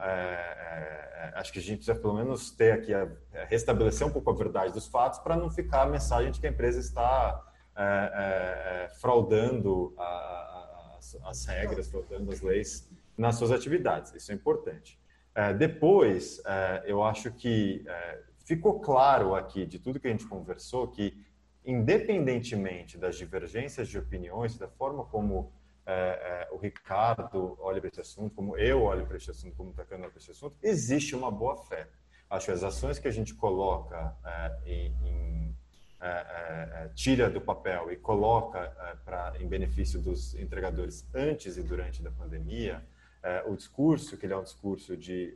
[1.33, 3.09] acho que a gente precisa pelo menos ter aqui, a,
[3.47, 6.51] restabelecer um pouco a verdade dos fatos para não ficar a mensagem de que a
[6.51, 7.41] empresa está
[7.75, 14.13] é, é, é, fraudando a, as, as, regras, fraudando as leis nas suas atividades.
[14.13, 14.99] Isso é importante.
[15.35, 16.41] É, depois,
[16.85, 17.83] eu acho que
[18.45, 21.17] ficou claro aqui, de tudo que a gente conversou, que
[21.65, 25.51] independentemente das divergências de opiniões, da forma como
[25.85, 29.71] é, é, o Ricardo olha para esse assunto, como eu olho para esse assunto, como
[29.71, 31.87] o Takano olha para esse assunto, existe uma boa fé.
[32.29, 35.55] Acho que as ações que a gente coloca é, em
[36.03, 38.59] é, é, é, tira do papel e coloca
[39.05, 42.83] pra, em benefício dos entregadores antes e durante da pandemia,
[43.45, 45.33] o discurso, que ele é um discurso de,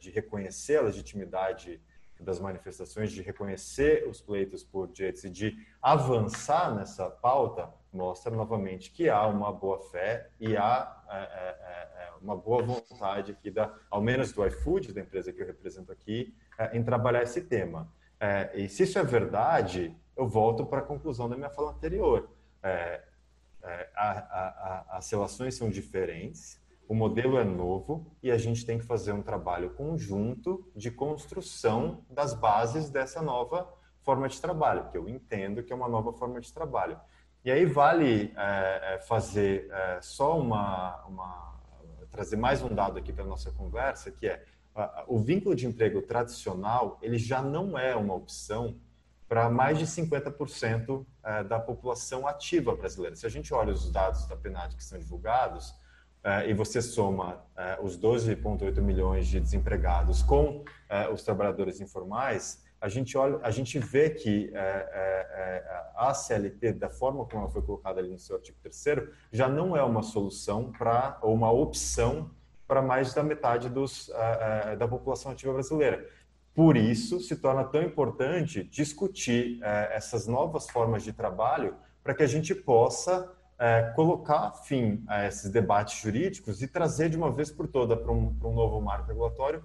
[0.00, 1.80] de reconhecer a legitimidade
[2.22, 8.90] das manifestações, de reconhecer os pleitos por direitos e de avançar nessa pauta, mostra novamente
[8.90, 13.72] que há uma boa fé e há é, é, é, uma boa vontade aqui, da,
[13.90, 16.34] ao menos do iFood, da empresa que eu represento aqui,
[16.72, 17.88] em trabalhar esse tema.
[18.22, 22.30] É, e se isso é verdade, eu volto para a conclusão da minha fala anterior.
[22.62, 23.02] É,
[23.64, 24.48] é, a, a,
[24.92, 29.10] a, as relações são diferentes, o modelo é novo e a gente tem que fazer
[29.10, 33.68] um trabalho conjunto de construção das bases dessa nova
[34.02, 37.00] forma de trabalho, que eu entendo que é uma nova forma de trabalho.
[37.44, 41.60] E aí vale é, é fazer é, só uma, uma,
[42.08, 44.44] trazer mais um dado aqui para nossa conversa, que é
[45.06, 48.76] o vínculo de emprego tradicional ele já não é uma opção
[49.32, 53.16] para mais de 50% é, da população ativa brasileira.
[53.16, 55.74] Se a gente olha os dados da PNAD que são divulgados
[56.22, 60.62] é, e você soma é, os 12,8 milhões de desempregados com
[61.10, 64.52] os trabalhadores informais, a gente olha, a gente vê que
[65.96, 69.74] a CLT, da forma como ela foi colocada ali no seu artigo 3 já não
[69.74, 72.30] é uma solução para ou uma opção
[72.72, 76.08] para mais da metade dos, uh, uh, da população ativa brasileira.
[76.54, 82.22] Por isso, se torna tão importante discutir uh, essas novas formas de trabalho para que
[82.22, 83.30] a gente possa
[83.94, 88.34] colocar fim a esses debates jurídicos e trazer de uma vez por toda para um,
[88.34, 89.62] para um novo marco regulatório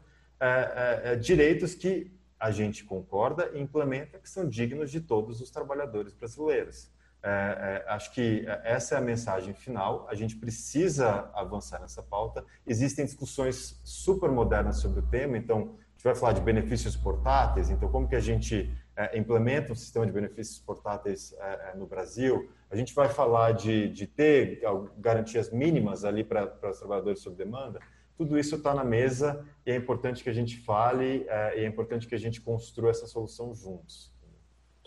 [1.20, 6.92] direitos que a gente concorda e implementa que são dignos de todos os trabalhadores brasileiros.
[7.24, 10.08] É, é, acho que essa é a mensagem final.
[10.10, 12.46] A gente precisa avançar nessa pauta.
[12.66, 17.70] Existem discussões super modernas sobre o tema, então a gente vai falar de benefícios portáteis.
[17.70, 21.88] Então, como que a gente é, implementa um sistema de benefícios portáteis é, é, no
[21.88, 22.50] Brasil?
[22.70, 24.62] A gente vai falar de, de ter
[24.98, 27.80] garantias mínimas ali para, os trabalhadores sob demanda.
[28.16, 31.68] Tudo isso está na mesa e é importante que a gente fale é, e é
[31.68, 34.16] importante que a gente construa essa solução juntos.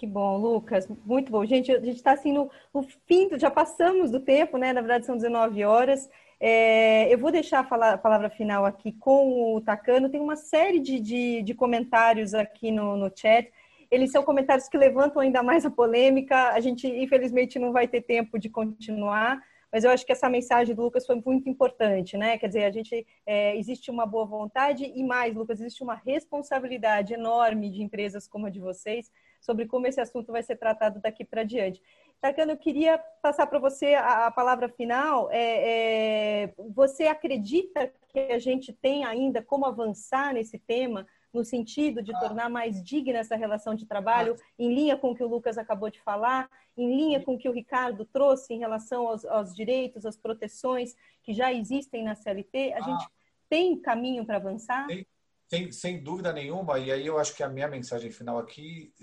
[0.01, 1.44] Que bom, Lucas, muito bom.
[1.44, 4.72] Gente, a gente está assim no, no, fim, já passamos do tempo, né?
[4.72, 6.09] Na verdade, são 19 horas.
[6.40, 10.09] É, eu vou deixar a, falar, a, palavra final aqui com o Tacano.
[10.09, 13.53] Tem uma série de, de, de comentários aqui no, no chat.
[13.90, 16.48] Eles são comentários que levantam ainda mais a polêmica.
[16.48, 19.38] A gente, infelizmente, não vai ter tempo de continuar,
[19.70, 22.38] mas eu acho que essa mensagem do Lucas foi muito importante, né?
[22.38, 27.12] Quer dizer, a gente é, existe uma boa vontade e mais, Lucas, existe uma responsabilidade
[27.12, 29.11] enorme de empresas como a de vocês
[29.41, 31.82] sobre como esse assunto vai ser tratado daqui para diante.
[32.20, 35.30] Takano, eu queria passar para você a, a, palavra final.
[35.30, 42.03] É, é, você acredita que a gente tem ainda como avançar nesse tema, no sentido
[42.03, 45.57] de tornar mais digna essa relação de trabalho, em linha com o que o Lucas
[45.57, 49.55] acabou de falar, em linha com o que o Ricardo trouxe em relação aos, aos
[49.55, 52.74] direitos, às proteções que já existem na CLT?
[52.74, 53.09] A gente
[53.49, 54.86] tem caminho para avançar?
[54.86, 55.07] Tem,
[55.51, 58.94] sem, sem dúvida nenhuma, e aí eu acho que a minha mensagem final aqui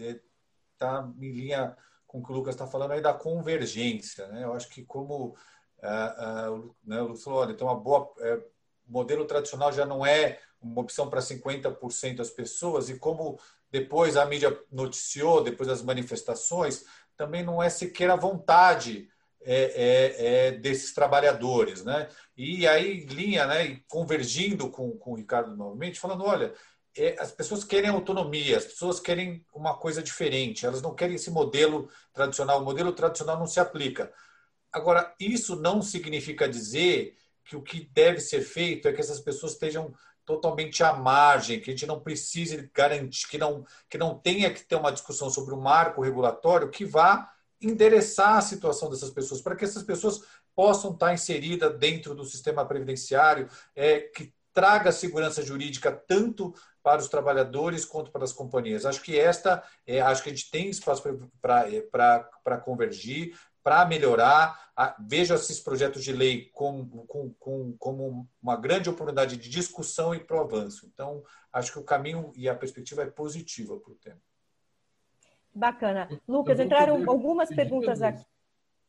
[0.73, 1.75] está é, em linha
[2.07, 4.27] com o que o Lucas está falando aí da convergência.
[4.29, 4.45] Né?
[4.45, 5.35] Eu acho que como
[5.79, 8.43] uh, uh, né, o Lucas falou, olha, então a boa uh,
[8.87, 13.37] modelo tradicional já não é uma opção para 50% das pessoas e como
[13.69, 16.85] depois a mídia noticiou, depois das manifestações,
[17.17, 19.09] também não é sequer a vontade
[19.49, 22.09] é, é, é, desses trabalhadores, né?
[22.35, 26.53] E aí, linha, né, convergindo com, com o Ricardo novamente, falando, olha,
[26.97, 31.31] é, as pessoas querem autonomia, as pessoas querem uma coisa diferente, elas não querem esse
[31.31, 34.11] modelo tradicional, o modelo tradicional não se aplica.
[34.69, 39.53] Agora, isso não significa dizer que o que deve ser feito é que essas pessoas
[39.53, 39.93] estejam
[40.25, 44.61] totalmente à margem, que a gente não precise garantir, que não, que não tenha que
[44.65, 47.31] ter uma discussão sobre o marco regulatório que vá
[47.61, 50.21] endereçar a situação dessas pessoas, para que essas pessoas
[50.55, 56.51] possam estar inseridas dentro do sistema previdenciário, é, que traga segurança jurídica tanto
[56.81, 58.87] para os trabalhadores quanto para as companhias.
[58.87, 61.03] Acho que esta, é, acho que a gente tem espaço
[61.39, 64.71] para convergir, para melhorar.
[65.07, 67.05] Vejo esses projetos de lei como,
[67.37, 70.89] como, como uma grande oportunidade de discussão e para o avanço.
[70.91, 74.21] Então, acho que o caminho e a perspectiva é positiva para o tema.
[75.57, 76.07] Bacana.
[76.27, 78.23] Lucas, entraram algumas perguntas aqui.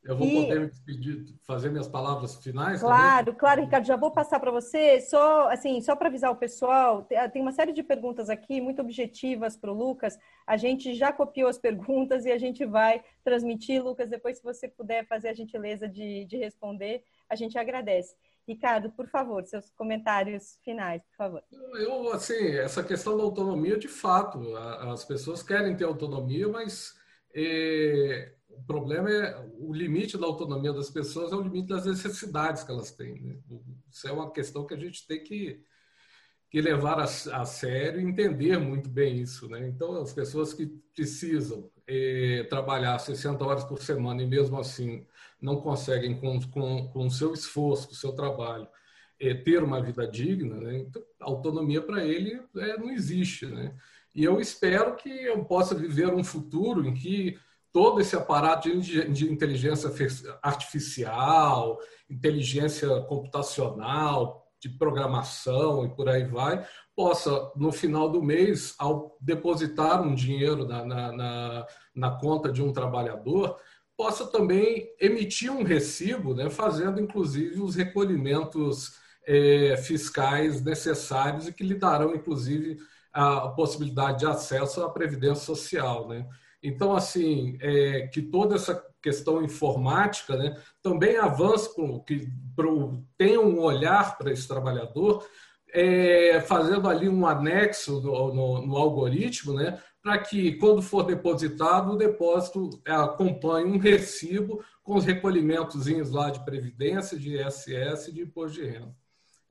[0.05, 0.47] Eu vou e...
[0.47, 2.81] poder me despedir, fazer minhas palavras finais?
[2.81, 3.41] Claro, também?
[3.41, 3.85] claro, Ricardo.
[3.87, 5.01] Já vou passar para você.
[5.01, 9.57] Só assim, só para avisar o pessoal, tem uma série de perguntas aqui, muito objetivas
[9.57, 10.16] para o Lucas.
[10.47, 14.09] A gente já copiou as perguntas e a gente vai transmitir, Lucas.
[14.09, 18.14] Depois, se você puder fazer a gentileza de, de responder, a gente agradece.
[18.49, 21.43] Ricardo, por favor, seus comentários finais, por favor.
[21.79, 26.95] Eu, assim, essa questão da autonomia, de fato, as pessoas querem ter autonomia, mas
[27.35, 32.65] é, o problema é o limite da autonomia das pessoas é o limite das necessidades
[32.65, 33.21] que elas têm.
[33.21, 33.37] Né?
[33.91, 35.63] Isso é uma questão que a gente tem que,
[36.51, 39.49] que levar a, a sério e entender muito bem isso.
[39.49, 39.69] Né?
[39.69, 45.07] Então, as pessoas que precisam é, trabalhar 60 horas por semana e mesmo assim
[45.41, 48.67] não conseguem, com, com, com o seu esforço, com o seu trabalho,
[49.21, 50.79] é, ter uma vida digna, né?
[50.79, 53.47] então, autonomia para ele é, não existe.
[53.47, 53.75] Né?
[54.15, 57.39] E eu espero que eu possa viver um futuro em que
[57.73, 59.91] todo esse aparato de, de inteligência
[60.43, 61.79] artificial,
[62.09, 70.03] inteligência computacional, de programação e por aí vai, possa, no final do mês, ao depositar
[70.03, 73.57] um dinheiro na, na, na, na conta de um trabalhador,
[73.97, 78.97] possa também emitir um recibo, né, fazendo inclusive os recolhimentos
[79.27, 82.79] é, fiscais necessários e que lhe darão, inclusive,
[83.13, 86.09] a possibilidade de acesso à Previdência Social.
[86.09, 86.27] Né?
[86.63, 93.41] Então, assim, é, que toda essa questão informática né, também avance, pro, que pro, tenha
[93.41, 95.27] um olhar para esse trabalhador,
[95.73, 101.93] é, fazendo ali um anexo no, no, no algoritmo, né, para que, quando for depositado,
[101.93, 108.13] o depósito é, acompanhe um recibo com os recolhimentos lá de previdência, de ISS e
[108.13, 108.95] de imposto de renda.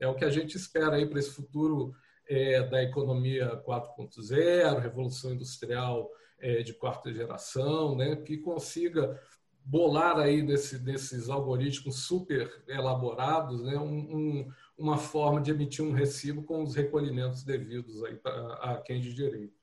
[0.00, 1.94] É o que a gente espera aí para esse futuro
[2.28, 9.20] é, da economia 4.0, revolução industrial é, de quarta geração, né, que consiga
[9.64, 15.92] bolar aí nesse, nesses algoritmos super elaborados né, um, um, uma forma de emitir um
[15.92, 19.58] recibo com os recolhimentos devidos aí pra, a quem de direito.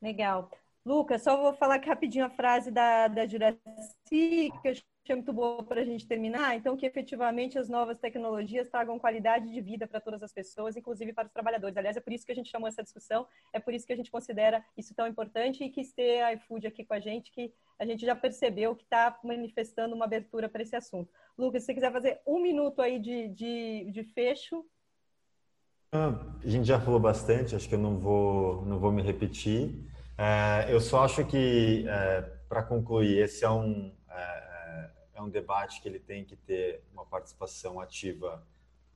[0.00, 0.50] Legal.
[0.84, 3.58] Lucas, só vou falar rapidinho a frase da, da Juraci,
[4.08, 4.74] que eu
[5.12, 6.56] é muito boa para a gente terminar.
[6.56, 11.12] Então, que efetivamente as novas tecnologias tragam qualidade de vida para todas as pessoas, inclusive
[11.12, 11.76] para os trabalhadores.
[11.76, 13.96] Aliás, é por isso que a gente chamou essa discussão, é por isso que a
[13.96, 17.52] gente considera isso tão importante e quis ter a iFood aqui com a gente, que
[17.78, 21.10] a gente já percebeu que está manifestando uma abertura para esse assunto.
[21.36, 24.64] Lucas, se você quiser fazer um minuto aí de, de, de fecho.
[25.92, 29.86] Ah, a gente já falou bastante, acho que eu não vou, não vou me repetir.
[30.18, 33.96] É, eu só acho que, é, para concluir, esse é um,
[35.18, 38.42] é, um debate que ele tem que ter uma participação ativa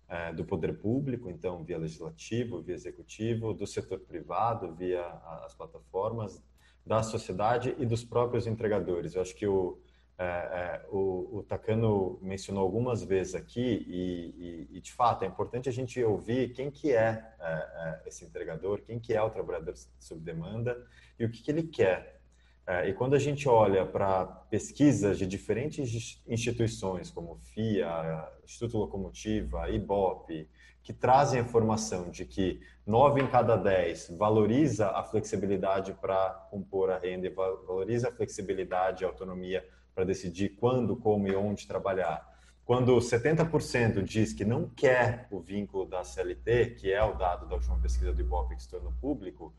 [0.09, 5.07] é, do poder público, então via legislativo, via executivo, do setor privado, via
[5.45, 6.43] as plataformas,
[6.85, 9.15] da sociedade e dos próprios entregadores.
[9.15, 9.79] Eu acho que o,
[10.19, 15.27] é, é, o, o Takano mencionou algumas vezes aqui e, e, e, de fato é
[15.27, 19.31] importante a gente ouvir quem que é, é, é esse entregador, quem que é o
[19.31, 20.87] trabalhador sob demanda
[21.19, 22.22] e o que, que ele quer.
[22.67, 29.69] É, e quando a gente olha para pesquisas de diferentes instituições, como FIA, Instituto Locomotiva,
[29.69, 30.49] IBOP,
[30.83, 36.91] que trazem a informação de que 9 em cada 10 valoriza a flexibilidade para compor
[36.91, 42.31] a renda valoriza a flexibilidade e a autonomia para decidir quando, como e onde trabalhar.
[42.65, 47.57] Quando 70% diz que não quer o vínculo da CLT, que é o dado da
[47.57, 49.53] última pesquisa do IBOP que se tornou público,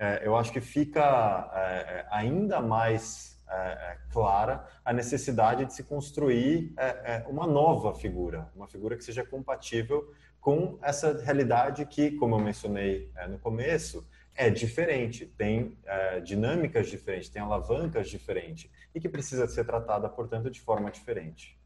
[0.00, 5.74] é, eu acho que fica é, é ainda mais é, é, clara a necessidade de
[5.74, 6.74] se construir
[7.28, 13.12] uma nova figura, uma figura que seja compatível com essa realidade que, como eu mencionei
[13.28, 19.66] no começo, é diferente, tem é, dinâmicas diferentes, tem alavancas diferentes e que precisa ser
[19.66, 21.60] tratada, portanto, de forma diferente.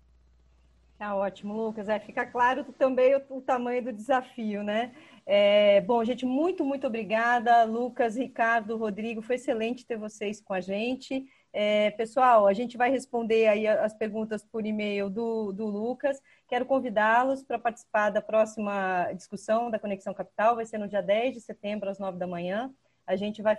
[0.99, 1.89] Tá ótimo, Lucas.
[1.89, 4.93] É, fica claro também o, o tamanho do desafio, né?
[5.27, 9.23] É, bom, gente, muito, muito obrigada, Lucas, Ricardo, Rodrigo.
[9.23, 11.25] Foi excelente ter vocês com a gente.
[11.53, 16.21] É, pessoal, a gente vai responder aí as perguntas por e-mail do, do Lucas.
[16.49, 20.57] Quero convidá-los para participar da próxima discussão da Conexão Capital.
[20.57, 22.75] Vai ser no dia 10 de setembro, às 9 da manhã.
[23.07, 23.57] A gente vai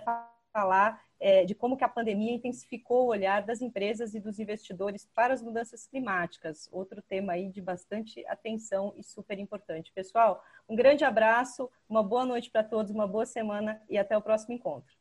[0.52, 5.08] falar é, de como que a pandemia intensificou o olhar das empresas e dos investidores
[5.14, 6.68] para as mudanças climáticas.
[6.72, 9.92] Outro tema aí de bastante atenção e super importante.
[9.92, 14.22] Pessoal, um grande abraço, uma boa noite para todos, uma boa semana e até o
[14.22, 14.94] próximo encontro.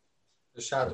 [0.53, 0.93] Fechado.